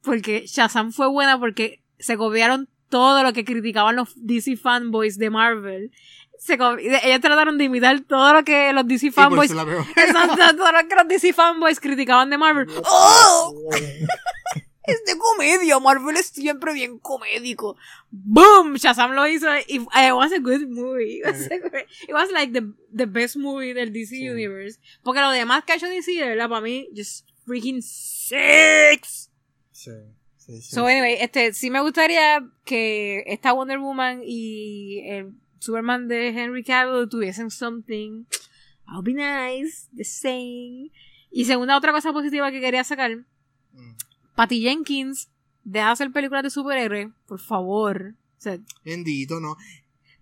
[0.03, 5.29] porque Shazam fue buena porque se copiaron todo lo que criticaban los DC fanboys de
[5.29, 5.91] Marvel.
[6.39, 9.81] Se ellos trataron de imitar todo lo que los DC Sí, fanboys eso la veo.
[9.95, 12.67] Exacto, todo lo que los DC fanboys criticaban de Marvel.
[12.85, 13.53] ¡Oh!
[14.83, 17.75] Es de comedia, Marvel es siempre bien comédico.
[18.09, 18.75] ¡Boom!
[18.75, 21.19] Shazam lo hizo y it was a good movie.
[21.19, 24.29] It was, a great- it was like the, the best movie del DC Sí.
[24.29, 24.79] Universe.
[25.03, 29.29] Porque lo demás que ha hecho DC, de verdad, para mí, just freaking six.
[29.71, 29.91] Sí,
[30.37, 30.75] sí, sí.
[30.75, 36.63] So anyway, este, sí me gustaría que esta Wonder Woman y el Superman de Henry
[36.63, 38.25] Cavill tuviesen something.
[38.87, 40.91] I'll be nice, the same.
[41.31, 43.11] Y segunda otra cosa positiva que quería sacar,
[43.71, 43.93] Mm.
[44.35, 45.29] Patty Jenkins,
[45.63, 48.15] deja de hacer películas de superhéroes, por favor.
[48.37, 49.55] O sea, Bendito, no.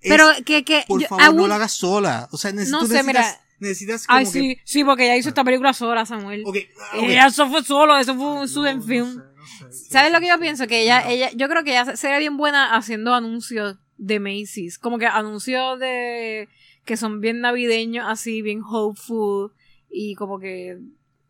[0.01, 2.27] Es- pero que, que, por yo- favor, no la hagas sola.
[2.31, 3.41] O sea, neces- No sé, necesitas, mira.
[3.59, 6.43] necesitas como Ay, que- sí, sí, porque ella hizo esta película sola, Samuel.
[6.45, 7.03] Ok, ah, ok.
[7.03, 9.13] Ella eso fue solo, eso fue un No, student no film.
[9.13, 9.77] sé, no sé.
[9.77, 10.41] Sí, ¿Sabes sí, lo que yo sí.
[10.41, 10.67] pienso?
[10.67, 14.77] Que ella, ella, yo creo que ella sería bien buena haciendo anuncios de Macy's.
[14.77, 16.47] Como que anuncios de,
[16.85, 19.51] que son bien navideños, así, bien hopeful,
[19.89, 20.77] y como que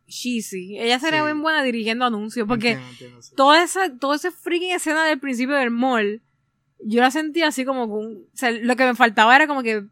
[0.07, 0.77] cheesy.
[0.79, 1.25] Ella sería Sí.
[1.25, 3.35] bien buena dirigiendo anuncios, porque Entiendo, entiendo, sí.
[3.35, 6.21] toda esa, toda esa freaking escena del principio del mall,
[6.79, 9.83] yo la sentía así como o sea, lo que me faltaba era como que,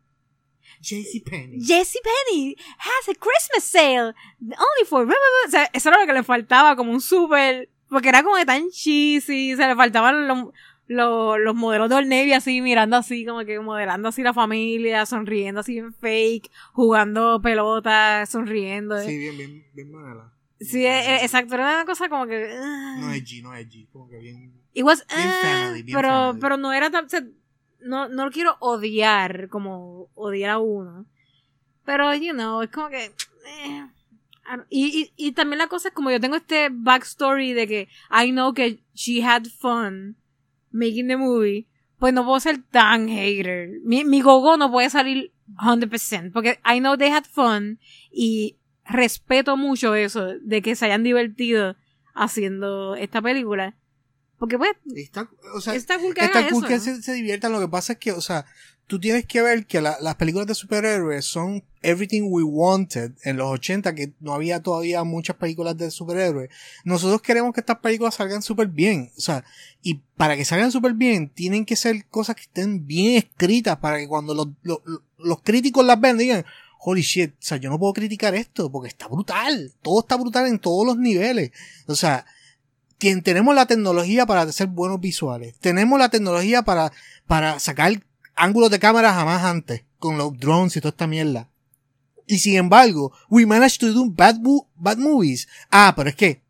[0.81, 1.61] JCPenney.
[1.61, 5.47] Jessie Penny has a Christmas sale only for blah, blah, blah".
[5.47, 8.45] o sea eso era lo que le faltaba como un super porque era como que
[8.45, 10.49] tan cheesy se le faltaban los,
[10.87, 15.61] los, los modelos de Navy así mirando así como que modelando así la familia sonriendo
[15.61, 20.31] así en fake jugando pelota sonriendo Sí, bien, bien, bien mala.
[20.59, 22.97] Sí, eh, eh, exacto era una cosa como que ah.
[22.99, 23.87] No es G, no es G.
[23.91, 24.53] Como que bien.
[24.73, 26.39] It was, Bien ah, family, bien pero, family.
[26.41, 27.23] pero no era tan, o sea,
[27.81, 31.05] no, no lo quiero odiar como odiar a uno.
[31.85, 33.85] Pero, you know, es como que, eh,
[34.49, 37.87] don't- y, y, y también la cosa es como yo tengo este backstory de que
[38.11, 40.15] I know que she had fun
[40.75, 41.67] making the movie,
[41.97, 43.69] pues no puedo ser tan hater.
[43.83, 47.79] Mi, mi gogo no puede salir 100%, porque I know they had fun
[48.11, 51.75] y respeto mucho eso de que se hayan divertido
[52.13, 53.75] haciendo esta película.
[54.37, 56.67] Porque pues, Está, o sea, está cool que está cool eso.
[56.67, 57.53] que se, se diviertan.
[57.53, 58.45] Lo que pasa es que, o sea,
[58.87, 63.37] tú tienes que ver que la- las películas de superhéroes son everything we wanted en
[63.37, 66.49] los 80, que no había todavía muchas películas de superhéroes.
[66.83, 69.11] Nosotros queremos que estas películas salgan súper bien.
[69.17, 69.43] O sea,
[69.81, 73.97] y para que salgan súper bien, tienen que ser cosas que estén bien escritas para
[73.97, 74.47] que cuando los,
[75.17, 76.45] los, críticos las vean digan,
[76.79, 79.73] holy shit, o sea, yo no puedo criticar esto porque está brutal.
[79.81, 81.51] Todo está brutal en todos los niveles.
[81.87, 82.25] O sea,
[82.97, 85.55] tenemos la tecnología para hacer buenos visuales.
[85.59, 86.91] Tenemos la tecnología para,
[87.27, 88.01] para sacar
[88.35, 91.49] ángulos de cámara jamás antes, con los drones y toda esta mierda.
[92.27, 95.47] Y sin embargo, we managed to do bad, mo- bad movies.
[95.69, 96.41] Ah, pero es que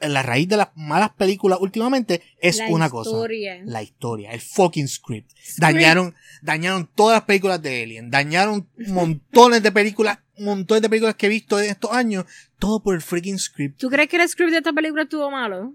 [0.00, 3.10] la raíz de las malas películas últimamente es La una cosa.
[3.10, 3.60] historia.
[3.64, 5.30] La historia, el fucking script.
[5.58, 11.26] Dañaron, dañaron todas las películas de Alien, dañaron montones de películas, montones de películas que
[11.26, 12.24] he visto en estos años,
[12.58, 15.74] todo por el freaking script ¿Tú crees que el script de esta película estuvo malo?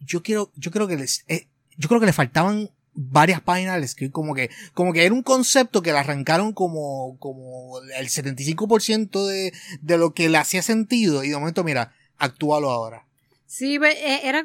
[0.00, 4.12] yo quiero, yo creo que les, eh, yo creo que le faltaban varias páginas script,
[4.12, 9.52] como que, como que era un concepto que le arrancaron como, como el 75% de,
[9.80, 13.06] de lo que le hacía sentido y de momento, mira, actúalo ahora.
[13.46, 14.44] Sí, eh, era.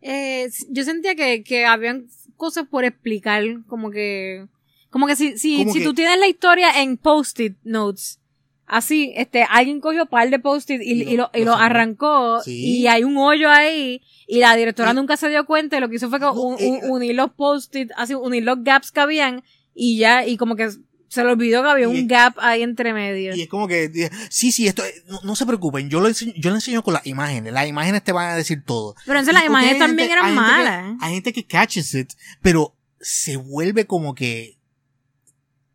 [0.00, 4.46] eh, yo sentía que, que habían cosas por explicar, como que.
[4.90, 8.20] Como que si, si, Como si que- tú tienes la historia en post-it notes,
[8.68, 12.40] así, este, alguien cogió un par de post-it y, Y lo- y lo, y arrancó,
[12.42, 12.80] Sí.
[12.80, 15.96] y hay un hoyo ahí, y la directora nunca se dio cuenta, y lo que
[15.96, 19.00] hizo fue que No, un- eh, un- unir los post-it, así, unir los gaps que
[19.00, 19.42] habían,
[19.74, 20.68] y ya, y como que
[21.10, 23.34] se le olvidó que había un gap ahí entre medio.
[23.34, 26.08] Y es como que, eh, sí, sí, esto, eh, no, no se preocupen, yo lo
[26.08, 28.94] enseño, yo lo enseño con las imágenes, las imágenes te van a decir todo.
[29.06, 30.96] Pero entonces las imágenes también gente- eran hay gente que- malas.
[31.00, 32.10] hay gente que catches it,
[32.42, 34.57] pero se vuelve como que,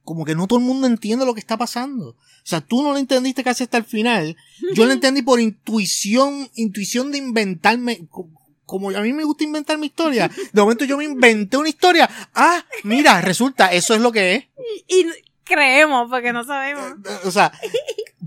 [0.04, 2.10] como que no todo el mundo entiende lo que está pasando.
[2.10, 4.36] O sea, tú no lo entendiste casi hasta el final.
[4.74, 8.30] Yo lo entendí por intuición, intuición de inventarme, co-
[8.66, 10.30] como a mí me gusta inventar mi historia.
[10.51, 12.10] De momento yo me inventé una historia.
[12.34, 14.45] Ah, mira, resulta, eso es lo que es.
[14.88, 15.06] Y
[15.43, 16.93] creemos, porque no sabemos.
[17.26, 17.51] O sea,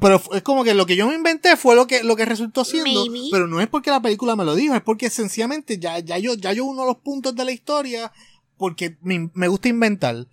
[0.01, 2.65] pero es como que lo que yo me inventé fue lo que, lo que resultó
[2.65, 3.07] siendo.
[3.07, 3.29] Maybe.
[3.31, 6.35] Pero no es porque la película me lo dijo, es porque sencillamente ya, ya yo,
[6.35, 8.13] ya yo uno los puntos de la historia
[8.59, 10.27] porque me, me gusta inventar.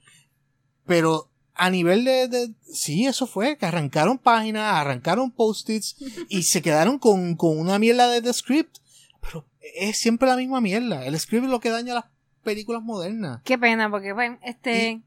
[0.85, 5.95] Pero a nivel de, de- sí, eso fue, que arrancaron páginas, arrancaron post-its
[6.29, 8.77] y se quedaron con, con una mierda de, de script.
[9.21, 9.45] Pero
[9.77, 11.05] es siempre la misma mierda.
[11.05, 12.05] El script es lo que daña las
[12.43, 13.41] películas modernas.
[13.45, 15.01] Qué pena, porque, pues, este.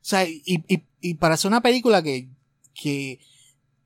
[0.00, 2.28] O sea, y, y, y para hacer una película que,
[2.74, 3.18] que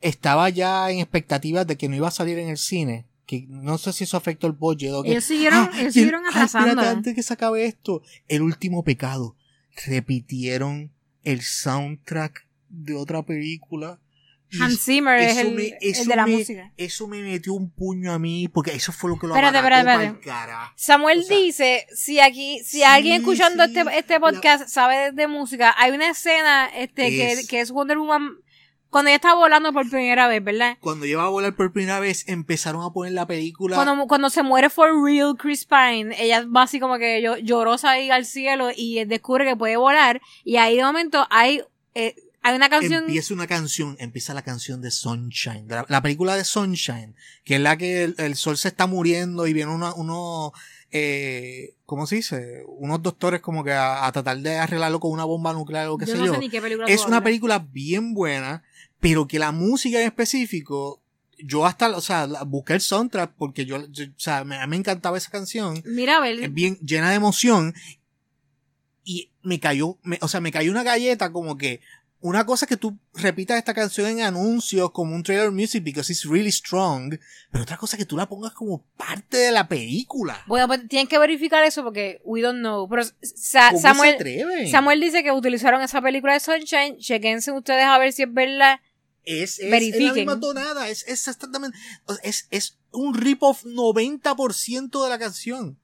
[0.00, 3.78] estaba ya en expectativas de que no iba a salir en el cine, que no
[3.78, 5.12] sé si eso afectó el budget o que...
[5.12, 6.82] Ellos siguieron, Ah, ellos siguieron atrasando.
[6.82, 9.36] antes que se acabe esto, el último pecado.
[9.86, 10.90] Repitieron
[11.24, 13.98] el soundtrack de otra película.
[14.60, 16.72] Hans Zimmer es el, me- el de la me- música.
[16.76, 20.20] Eso me metió un puño a mí, porque eso fue lo que lo Espérate, espérate,
[20.20, 20.72] cara.
[20.76, 25.12] Samuel O sea, dice, si aquí, si alguien sí, escuchando sí, este, este podcast sabe
[25.12, 28.38] de música, hay una escena, este, que, Es- que es Wonder Woman,
[28.90, 30.76] cuando ella está volando por primera vez, ¿verdad?
[30.80, 33.76] Cuando iba a volar por primera vez, empezaron a poner la película...
[33.76, 37.90] Cuando, cuando se muere for real Chris Pine, ella va así como que llo- llorosa
[37.92, 41.62] ahí al cielo y descubre que puede volar, y ahí de momento hay,
[41.94, 46.02] eh, hay una canción, empieza una canción, empieza la canción de Sunshine, de la, la
[46.02, 47.14] película de Sunshine,
[47.44, 50.52] que es la que el, el sol se está muriendo y viene uno, uno
[50.90, 52.64] eh, ¿cómo se dice?
[52.66, 56.06] Unos doctores como que a, a tratar de arreglarlo con una bomba nuclear o qué
[56.06, 56.32] yo sé no yo.
[56.34, 58.62] sé ni qué película Es una película bien buena,
[59.00, 61.00] pero que la música en específico,
[61.38, 65.16] yo hasta, o sea, busqué el soundtrack porque yo, yo- o sea, me, me encantaba
[65.16, 67.74] esa canción Mira, a ver, es bien llena de emoción
[69.04, 71.80] y me cayó, me- o sea, me cayó una galleta como que
[72.22, 76.12] una cosa es que tú repitas esta canción en anuncios como un trailer music because
[76.12, 77.14] it's really strong,
[77.50, 80.44] pero otra cosa es que tú la pongas como parte de la película.
[80.46, 84.68] bueno, pues tienen que verificar eso porque we don't know, pero Sa- ¿Cómo Samuel, se?
[84.70, 86.98] Samuel dice que utilizaron esa película de Sunshine.
[86.98, 88.80] Chequense ustedes a ver si es verdad.
[89.24, 91.78] Es, es, es la misma tonada, es, es exactamente,
[92.22, 95.78] es, es un rip-off 90% de la canción.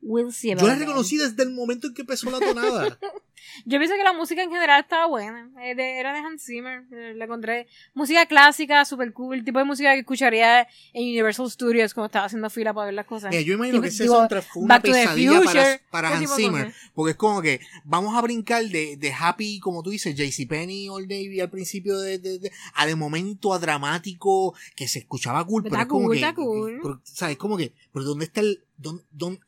[0.00, 2.98] We'll see Yo la reconocí desde el momento en que empezó la tonada.
[3.64, 5.50] Yo pienso que la música en general estaba buena.
[5.62, 6.84] Eh, era de Hans Zimmer.
[6.92, 7.66] eh, La encontré.
[7.94, 9.36] Música clásica, super cool.
[9.38, 12.94] El tipo de música que escucharía en Universal Studios cuando estaba haciendo fila para ver
[12.94, 13.30] las cosas.
[13.30, 16.74] Mira, yo imagino que ese soundtrack fue una pesadilla para, Future, para Hans tipo Zimmer.
[16.94, 21.02] Porque es como que vamos a brincar de, de happy, como tú dices, JCPenney All
[21.02, 25.62] Navy al principio de, de, de- a de momento a dramático, que se escuchaba cool,
[25.62, 26.78] pero Está es como cool, que, está cool.
[26.82, 27.36] pero, ¿sabes?
[27.36, 29.40] Como que, pero ¿dónde está el, dónde, dónde,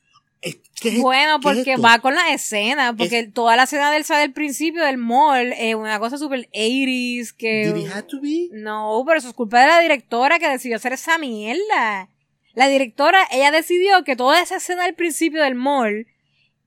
[0.80, 4.32] qué Bueno, qué es porque va con la escena, porque toda la escena del del
[4.32, 7.72] principio del mall es una cosa super 80s que...
[7.72, 8.49] Did it have to be?
[8.53, 12.09] No, pero eso es culpa de la directora que decidió hacer esa mierda.
[12.55, 16.07] La directora, ella decidió que toda esa escena del principio del mall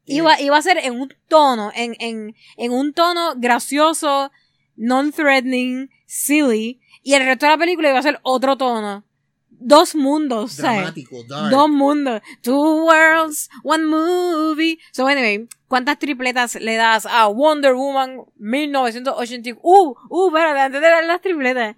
[0.05, 4.31] iba, iba a ser en un tono, en, en, en un tono gracioso,
[4.75, 9.03] non-threatening, silly, y el resto de la película iba a ser otro tono.
[9.51, 10.81] Dos mundos, ¿sabes?
[10.81, 11.23] Dramático.
[11.25, 12.21] Dos mundos.
[12.41, 14.79] Two worlds, one movie.
[14.91, 19.59] So anyway, ¿cuántas tripletas le das a Wonder Woman 1980?
[19.61, 21.75] Uh, uh, espérate, antes de dar las tripletas.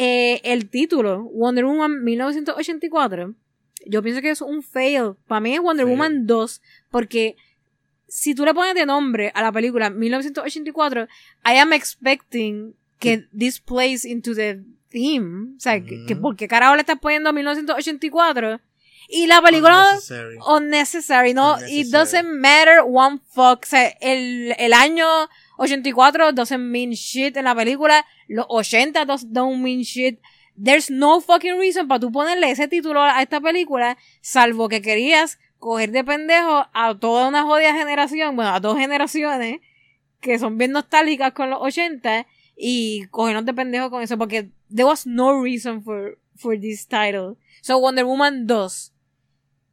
[0.00, 3.34] Eh, el título, Wonder Woman 1984,
[3.84, 5.16] yo pienso que es un fail.
[5.26, 5.96] Para mí es Wonder Fail.
[5.96, 7.36] Woman 2, porque
[8.06, 11.08] si tú le pones de nombre a la película 1984,
[11.44, 15.54] I am expecting que this plays into the theme.
[15.56, 16.16] O sea, que, que.
[16.16, 18.60] ¿por qué carajo le estás poniendo 1984?
[19.10, 20.36] Y la película Unnecessary.
[20.46, 23.62] unnecessary, no, it doesn't matter one fuck.
[23.62, 25.06] O sea, el, el año
[25.56, 30.20] 84 doesn't mean shit en la película, los 80 dos- don't mean shit.
[30.62, 35.38] There's no fucking reason para tú ponerle ese título a esta película, salvo que querías
[35.58, 39.60] coger de pendejo a toda una jodida generación, bueno, a dos generaciones
[40.20, 42.26] que son bien nostálgicas con los 80
[42.56, 47.36] y cogernos de pendejo con eso, porque there was no reason for, for this title.
[47.62, 48.92] So Wonder Woman 2.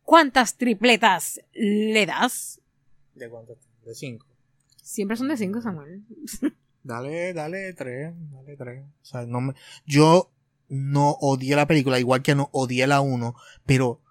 [0.03, 2.61] ¿Cuántas tripletas le das?
[3.15, 3.57] ¿De cuánto?
[3.83, 4.27] De cinco.
[4.83, 6.03] Siempre son de 5, Samuel.
[6.83, 8.83] Dale, dale tres, dale tres.
[9.01, 9.53] O sea, no me,
[9.87, 10.31] yo
[10.69, 13.35] no odié la película, igual que no odié la uno,
[13.65, 14.03] pero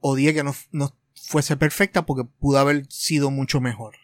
[0.00, 3.96] odié que no, no fuese perfecta porque pudo haber sido mucho mejor.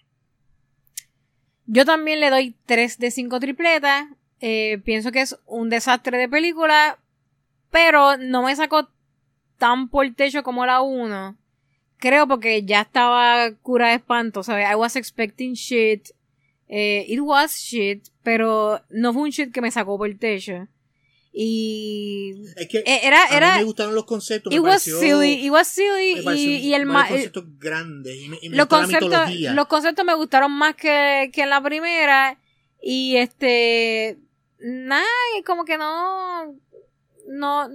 [1.66, 4.06] Yo también le doy 3 de 5 tripletas.
[4.44, 6.98] Eh, pienso que es un desastre de película,
[7.70, 8.88] pero no me sacó
[9.56, 11.36] tan por techo como la 1.
[11.98, 14.66] Creo porque ya estaba cura de espanto, ¿sabes?
[14.68, 16.08] I was expecting shit.
[16.68, 20.66] Eh, it was shit, pero no fue un shit que me sacó por el techo.
[21.32, 24.84] Y Es que eh, era, a mí era, me gustaron los conceptos, it me was
[24.84, 28.38] pareció, silly, it was silly me pareció y, y el ma- conceptos grandes y me,
[28.42, 32.38] y me los conceptos, los conceptos me gustaron más que, que en la primera.
[32.82, 34.18] Y este,
[34.62, 35.04] nada,
[35.46, 36.54] como que no,
[37.28, 37.68] no,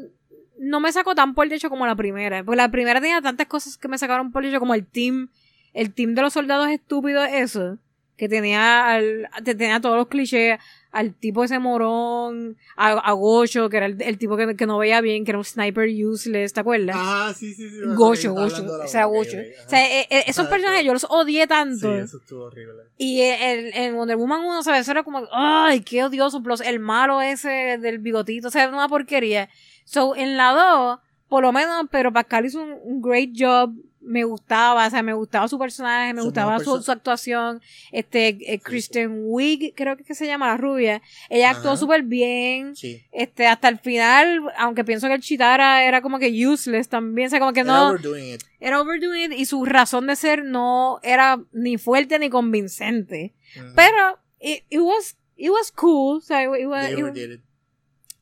[0.59, 2.43] no me sacó tan por el techo como la primera.
[2.43, 5.29] Porque la primera tenía tantas cosas que me sacaron por el techo como el team,
[5.73, 7.77] el team de los soldados estúpidos, eso.
[8.17, 10.59] Que tenía al, te- tenía todos los clichés,
[10.97, 14.77] al tipo ese morón, a, a Gocho, que era el, el tipo que, que no
[14.79, 16.95] veía bien, que era un sniper useless, ¿te acuerdas?
[16.97, 17.77] Ah, sí, sí, sí.
[17.95, 19.37] Gocho, Gocho, o sea, Gocho.
[19.65, 21.95] O sea, eh, eh, esos personajes yo los odié Sí, tanto.
[21.95, 22.83] eso estuvo horrible.
[22.97, 24.81] Y en, en Wonder Woman 1, ¿sabes?
[24.81, 26.41] Eso era como, ay, qué odioso.
[26.41, 29.49] Plus, el malo ese del bigotito, o sea, era una porquería.
[29.85, 33.71] So, en la 2, por lo menos, pero Pascal hizo un, un great job.
[34.07, 37.61] Me gustaba, o sea, me gustaba su personaje, me Su gustaba su, su actuación.
[37.91, 41.01] Este, eh, Kristen Wiig, creo que, es que se llama la rubia.
[41.29, 42.75] Ella actuó súper bien.
[42.75, 43.03] Sí.
[43.11, 47.29] Este, hasta el final, aunque pienso que el Chitara era como que useless también, o
[47.29, 48.43] sea, como que Era no overdoing it.
[48.59, 53.33] era overdoing it y su razón de ser no era ni fuerte ni convincente.
[53.75, 57.41] Pero it, it was it was cool, o sea, it, it was, it.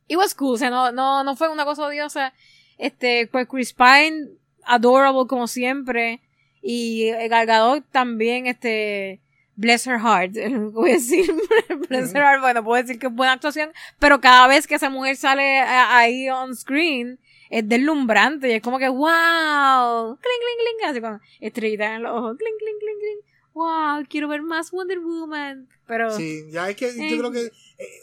[0.08, 2.34] it was cool, o sea, no no no fue una cosa odiosa.
[2.78, 4.28] Este, pues Chris Pine
[4.66, 6.22] adorable como siempre
[6.62, 9.22] y Gal Gadot también este
[9.58, 10.34] Bless her heart,
[10.74, 11.26] voy a decir,
[11.90, 14.90] bless her heart, bueno, puedo decir que es buena actuación, pero cada vez que esa
[14.90, 20.60] mujer sale a- ahí on screen, es deslumbrante y es como que wow, clink, clink,
[20.80, 24.72] clink, así con estrellitas en los ojos, clink, clink, clink, clink, wow, quiero ver más
[24.72, 27.10] Wonder Woman, pero Sí, ya es que Eh.
[27.10, 27.52] yo creo que, eh,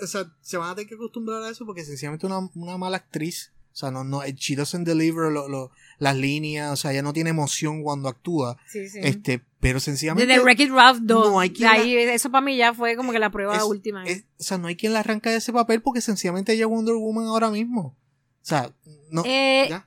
[0.02, 2.96] o sea, se van a tener que acostumbrar a eso porque sencillamente una, una mala
[2.96, 5.70] actriz, o sea, no, no, she doesn't deliver lo, lo-
[6.02, 8.98] las líneas, o sea, ella no tiene emoción cuando actúa, sí, sí.
[9.02, 12.74] este, pero sencillamente, Desde Wreck-It Ralph 2, No hay quien ahí, eso para mí ya
[12.74, 14.04] fue como que la prueba es- última.
[14.04, 16.68] es- o sea, no hay quien la arranca de ese papel porque sencillamente ella es
[16.70, 18.72] Wonder Woman ahora mismo, o sea,
[19.10, 19.86] no, Eh, ya,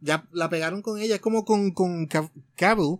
[0.00, 2.06] ya la pegaron con ella, es como con, con
[2.54, 2.98] Cavill,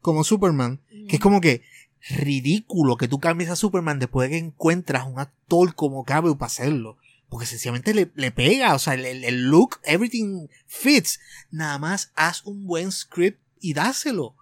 [0.00, 1.62] como Superman, que es como que
[2.08, 6.46] ridículo que tú cambies a Superman después de que encuentras un actor como Cavill para
[6.48, 6.96] hacerlo.
[7.32, 11.18] Porque sencillamente le, le pega, o sea, el, el- look, everything fits.
[11.50, 14.36] Nada más haz un buen script y dáselo.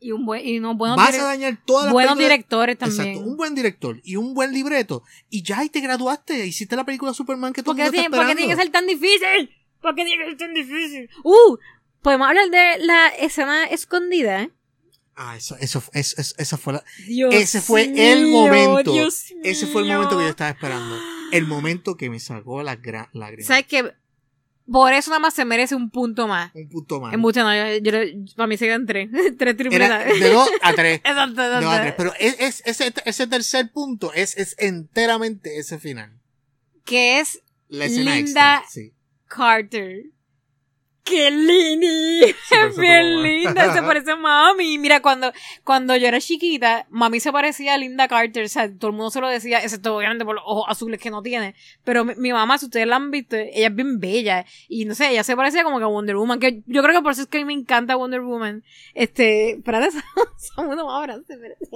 [0.00, 3.00] y un buen, y unos buenos, Vas a dañar todas las buenos directores también.
[3.10, 5.04] Exacto, un buen director y un buen libreto.
[5.30, 8.02] Y ya, y te graduaste, hiciste la película Superman que todo ¿Por el qué, mundo
[8.02, 9.50] está tiene, por qué tiene que ser tan difícil?
[9.80, 11.08] ¿Por qué tiene que ser tan difícil?
[11.22, 11.56] Uh,
[12.02, 14.50] podemos hablar de la escena escondida, ¿eh?
[15.14, 18.92] Ah, eso, eso, eso, eso- esa fue la, Dios ese fue mío, el momento.
[18.92, 20.98] Dios ese fue el momento que yo estaba esperando.
[21.32, 23.46] El momento que me sacó gra- lágrimas.
[23.46, 23.92] ¿Sabes qué?
[24.70, 26.52] Por eso nada más se merece un punto más.
[26.54, 27.12] Un punto más.
[27.12, 29.08] En mucho no, yo, yo- para mí se quedan tres.
[29.38, 30.06] tres tripletas.
[30.06, 30.96] de 2 a 3.
[31.04, 31.94] Exacto, De dos a tres.
[31.96, 36.12] Pero es, es- ese, ese tercer punto es, es enteramente ese final.
[36.84, 38.62] Que es La escena Linda- extra.
[38.70, 38.92] Sí.
[39.26, 40.04] Carter.
[41.04, 42.26] ¡Qué linda!
[42.28, 44.78] Es bien linda, se parece a mami.
[44.78, 45.32] Mira, cuando,
[45.64, 48.44] cuando yo era chiquita, mami se parecía a Linda Carter.
[48.44, 51.10] O sea, todo el mundo se lo decía, excepto obviamente por los ojos azules que
[51.10, 51.56] no tiene.
[51.82, 54.46] Pero mi, mi mamá, si ustedes la han visto, ella es bien bella.
[54.68, 56.38] Y no sé, ella se parecía como que a Wonder Woman.
[56.38, 58.62] Que yo creo que por eso es que a mí me encanta Wonder Woman.
[58.94, 59.88] Este, espérate,
[60.54, 61.66] son unos abrazos, espérate.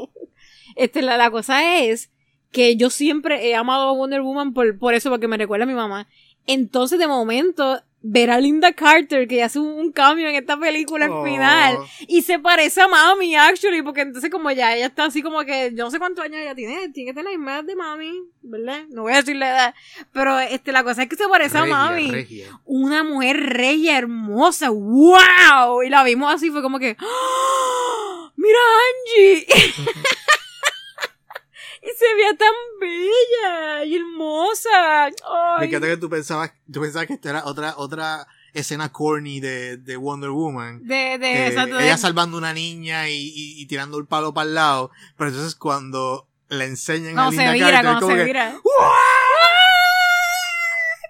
[0.76, 2.10] Este, la, la cosa es
[2.52, 5.66] que yo siempre he amado a Wonder Woman por, por eso, porque me recuerda a
[5.66, 6.06] mi mamá.
[6.46, 11.10] Entonces, de momento, ver a Linda Carter, que hace un, cambio en esta película al
[11.12, 11.24] Oh.
[11.24, 15.44] final, y se parece a mami, actually, porque entonces como ya ella está así como
[15.44, 17.76] que, yo no sé cuántos años ella tiene, tiene que tener la misma edad de
[17.76, 18.84] mami, ¿verdad?
[18.90, 19.74] No voy a decir la edad,
[20.12, 22.10] pero este, la cosa es que se parece a Regia, mami.
[22.10, 22.60] regia.
[22.64, 28.32] Una mujer regia, hermosa, wow, y la vimos así, fue como que, ¡Ah!
[28.36, 28.78] mira a
[29.24, 29.46] Angie.
[31.86, 35.04] Y se veía tan bella y hermosa.
[35.04, 35.12] Ay.
[35.60, 39.76] Me encanta que tú pensabas, tú pensabas que esta era otra, otra escena corny de,
[39.76, 40.80] de Wonder Woman.
[40.84, 44.48] De, de, que exacto, ella salvando una niña y, y- y tirando el palo para
[44.48, 44.90] el lado.
[45.16, 48.56] Pero entonces cuando le enseñan a cuando Linda se vira, Carter, como se que, vira.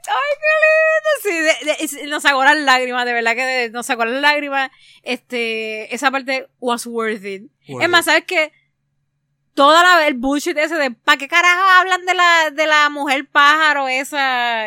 [0.09, 1.11] ¡Ay, qué lindo!
[1.23, 1.31] Sí,
[1.67, 4.71] de- de- nos sacó las lágrimas, de verdad que de- nos sacó las lágrimas.
[5.03, 7.51] Este, esa parte was worth it.
[7.69, 8.07] Worth es más, it.
[8.07, 8.53] ¿sabes qué?
[9.57, 13.27] Toda la, el bullshit ese de ¿para qué carajo hablan de la, de la mujer
[13.29, 14.67] pájaro esa?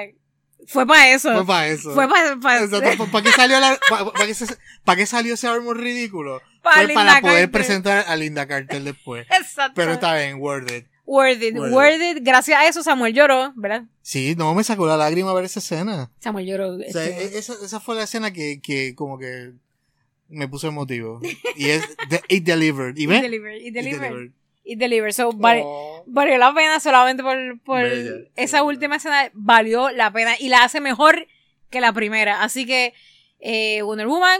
[0.68, 1.32] Fue para eso.
[1.34, 1.94] Fue para eso.
[1.94, 5.80] Fue para, ¿Para qué salió la, pa- pa' qué se- pa' qué salió ese armor
[5.80, 6.42] ridículo?
[6.62, 7.52] Pa' Fue para poder Carter.
[7.52, 9.26] presentar a Linda Carter después.
[9.32, 9.74] Exacto.
[9.76, 10.86] Pero está bien, worth it.
[11.06, 12.18] Worth it, Worth worth it.
[12.22, 13.84] Gracias a eso Samuel lloró, ¿verdad?
[14.02, 16.12] Sí, no, me sacó la lágrima ver esa escena.
[16.20, 16.76] Samuel lloró.
[16.76, 19.54] O sea, este, e- esa, esa fue la escena que, que como que
[20.28, 21.20] me puso emotivo.
[21.56, 22.96] Y es de, It Delivered.
[22.98, 23.22] ¿Y y ves?
[23.24, 24.32] deliver, y It deliver, Delivered.
[24.72, 25.14] Y deliver.
[25.14, 26.04] So, vale- Oh.
[26.08, 29.30] valió la pena solamente por, por Bella, esa última escena.
[29.34, 31.28] Valió la pena y la hace mejor
[31.70, 32.42] que la primera.
[32.44, 32.94] Así que,
[33.40, 34.40] eh, Wonder Woman,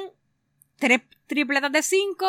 [0.78, 2.28] tres tripletas de cinco.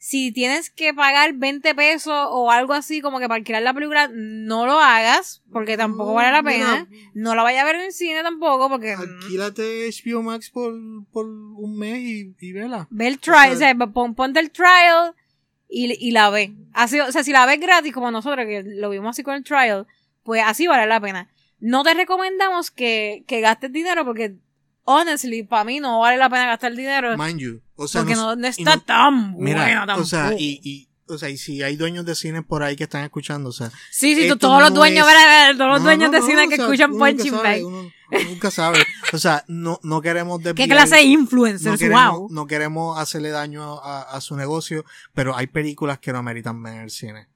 [0.00, 4.08] si tienes que pagar 20 pesos o algo así como que para alquilar la película,
[4.12, 6.86] no lo hagas, porque tampoco vale la pena.
[6.88, 8.96] Mira, No la vaya a ver en el cine tampoco, porque...
[8.96, 10.72] mm, Alquílate HBO Max por,
[11.10, 12.86] por un mes y, y vela.
[12.90, 15.16] Ve el trial, O o sea- sea, pon- ponte el trial
[15.68, 16.52] y, y la ve.
[16.72, 19.44] Así, o sea, si la ves gratis como nosotros, que lo vimos así con el
[19.44, 19.86] trial,
[20.22, 21.28] pues así vale la pena.
[21.60, 24.36] No te recomendamos que, que gastes dinero porque,
[24.84, 27.60] honestly, para mí no vale la pena gastar dinero Mind you.
[27.76, 30.02] O sea, porque no- está no- tan Mira, buena tampoco.
[30.02, 32.84] o sea, y, y, o sea, y si hay dueños de cine por ahí que
[32.84, 36.20] están escuchando, o sea, sí, sí, todos los dueños, es- todos los no, dueños no,
[36.20, 37.64] de cine o que sea, escuchan Punching Bag.
[37.64, 37.90] uno
[38.28, 38.78] nunca sabe.
[39.12, 40.68] O sea, no, no queremos ¿Qué desviar.
[40.68, 41.78] clase de no influencers?
[41.78, 42.28] queremos, wow.
[42.30, 44.84] no queremos hacerle daño a, a su negocio,
[45.14, 47.28] pero hay películas que no ameritan ver en el cine.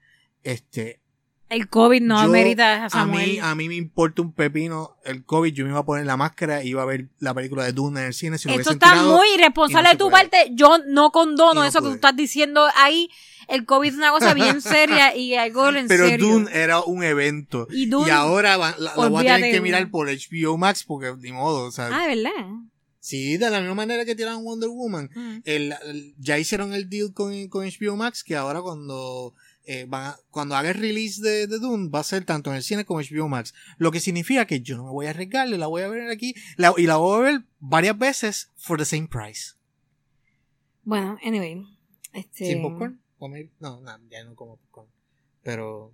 [0.42, 1.00] Este,
[1.48, 3.30] El COVID no yo- amerita a a Samuel.
[3.32, 6.16] mí, a mí me importa un pepino el COVID, yo me iba a poner la
[6.16, 8.92] máscara y iba a ver la película de Dune en el cine si Esto está
[8.92, 9.16] tirado.
[9.16, 10.50] muy irresponsable no de tu parte.
[10.52, 13.08] Yo no condono no eso que tú estás diciendo ahí.
[13.48, 16.26] El COVID es una cosa bien seria y algo en Pero serio.
[16.26, 17.66] Dune era un evento.
[17.70, 21.14] Y Dune- ahora va- la, la voy a tener que mirar por HBO Max porque
[21.18, 21.64] ni modo.
[21.66, 22.30] O sea, Ah, ¿de ¿verdad?
[23.00, 25.10] sí, de la misma manera que tiraron Wonder Woman.
[25.14, 25.36] Mm.
[25.44, 29.34] El, el- ya hicieron el deal con, con HBO Max que ahora cuando
[29.64, 32.56] eh, van a- cuando haga el release de, de Dune va a ser tanto en
[32.56, 33.54] el cine como HBO Max.
[33.78, 36.34] Lo que significa que yo no me voy a arriesgarle, la voy a ver aquí
[36.56, 39.52] la- y la voy a ver varias veces for the same price.
[40.84, 41.64] Bueno, anyway.
[42.12, 42.46] Este...
[42.46, 43.00] ¿Sin popcorn?
[43.60, 44.88] No, no, ya no como popcorn.
[45.42, 45.92] Pero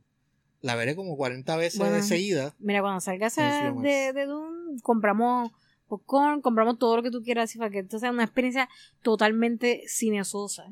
[0.61, 2.03] la veré como 40 veces Bueno.
[2.03, 2.55] seguida.
[2.59, 5.53] Mira, cuando salgas de, de Dune, compramos
[5.87, 8.68] popcorn, compramos todo lo que tú quieras así, para que esto sea una experiencia
[9.03, 10.70] totalmente cinesosa.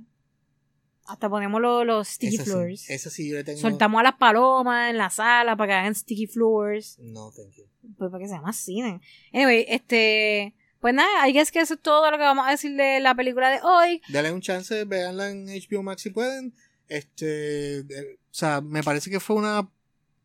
[1.07, 2.91] Hasta ponemos los, los sticky Esa sí, floors.
[2.91, 3.61] esa sí yo le tengo.
[3.61, 6.99] Soltamos a las palomas en la sala para que hagan sticky floors.
[6.99, 7.65] No, thank you.
[7.97, 9.01] Pues para que sea más cine.
[9.33, 10.55] Anyway, este.
[10.87, 13.12] Pues nada, I guess que eso es todo lo que vamos a decir de la
[13.16, 14.01] película de hoy.
[14.09, 16.55] Dale un chance, véanla en HBO Max si pueden.
[16.87, 19.68] Este, o sea, me parece que fue una,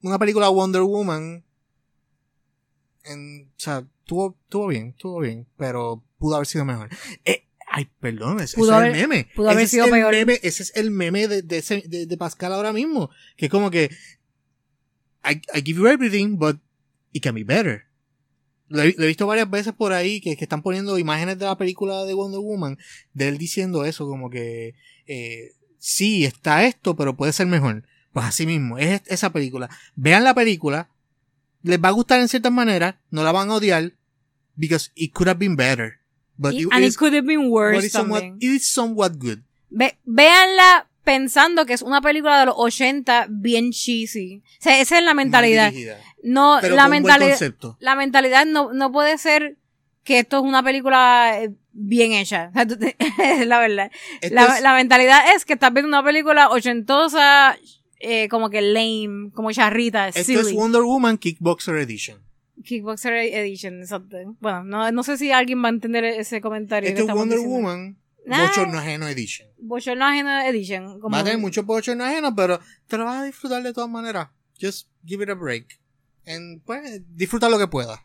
[0.03, 1.43] una película Wonder Woman.
[3.05, 6.89] En, o sea, tuvo, tuvo bien, estuvo bien, pero pudo haber sido mejor.
[7.25, 9.29] Eh, ay, perdón, ese, haber- es el meme.
[9.35, 10.13] pudo haber Ese sido es el peor.
[10.13, 13.09] meme- ese es el meme de, de, ese- de- de Pascal ahora mismo.
[13.35, 13.89] Que es como que,
[15.25, 16.57] I, I give you everything, but
[17.13, 17.85] it can be better.
[18.71, 21.45] Lo he, lo he visto varias veces por ahí que, que están poniendo imágenes de
[21.45, 22.77] la película de Wonder Woman,
[23.13, 24.75] de él diciendo eso, como que
[25.07, 27.83] eh, sí, está esto, pero puede ser mejor.
[28.13, 29.69] Pues así mismo, es esa película.
[29.95, 30.89] Vean la película,
[31.63, 33.93] les va a gustar en ciertas maneras, no la van a odiar,
[34.55, 35.99] because it could have been better.
[36.37, 39.43] But it, and it could have been but worse it's somewhat, it is somewhat good.
[39.69, 44.41] Ve- véanla pensando que es una película de los 80 bien cheesy.
[44.59, 45.73] O sea, esa es la mentalidad.
[46.23, 47.39] No, pero la mentalidad.
[47.79, 49.57] La mentalidad no, no puede ser
[50.03, 52.51] que esto es una película eh, bien hecha.
[53.19, 53.91] Es la verdad.
[54.31, 57.57] La, es- la mentalidad es que estás viendo una película ochentosa,
[57.99, 60.39] eh, como que lame, como charrita, Esto silly.
[60.39, 62.19] es Wonder Woman Kickboxer Edition.
[62.63, 64.17] Kickboxer Edition, exacto.
[64.39, 66.89] Bueno, no, no sé si alguien va a entender ese comentario.
[66.89, 67.55] Esto es Wonder diciendo.
[67.57, 68.47] Woman Nah.
[68.47, 69.49] Bochorno Ajeno Edition.
[69.57, 70.99] Bochorno Ajeno Edition.
[70.99, 71.15] Como...
[71.15, 74.29] Va a tener mucho bochorno ajeno, pero te lo vas a disfrutar de todas maneras.
[74.59, 75.79] Just give it a break.
[76.27, 77.99] And, pues, disfruta lo que puedas.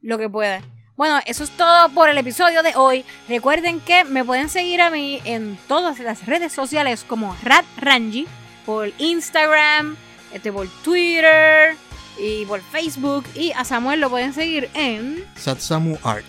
[0.00, 0.62] lo que pueda.
[0.96, 3.04] Bueno, eso es todo por el episodio de hoy.
[3.28, 8.26] Recuerden que me pueden seguir a mí en todas las redes sociales como Rat Ranji,
[8.66, 9.96] por Instagram,
[10.32, 11.76] este, por Twitter
[12.18, 13.24] y por Facebook.
[13.34, 16.26] Y a Samuel lo pueden seguir en Satsamu Art.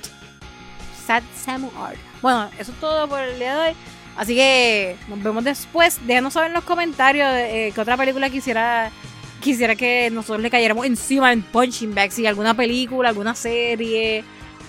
[1.05, 2.08] Sat Samu Art.
[2.21, 3.75] Bueno, eso es todo por el día de hoy.
[4.17, 5.99] Así que nos vemos después.
[6.05, 8.91] Déjanos saber en los comentarios eh, qué otra película quisiera
[9.39, 12.11] quisiera que nosotros le cayéramos encima en Punching Bag.
[12.11, 14.23] Si alguna película, alguna serie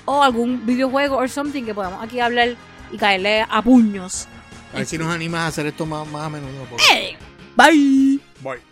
[0.04, 2.54] o algún videojuego o something que podamos aquí hablar
[2.92, 4.28] y caerle a puños.
[4.72, 6.64] A ver si nos animas a hacer esto más, más a menudo.
[6.66, 7.16] por- ¡Eh!
[7.56, 8.20] Bye.
[8.42, 8.69] Bye.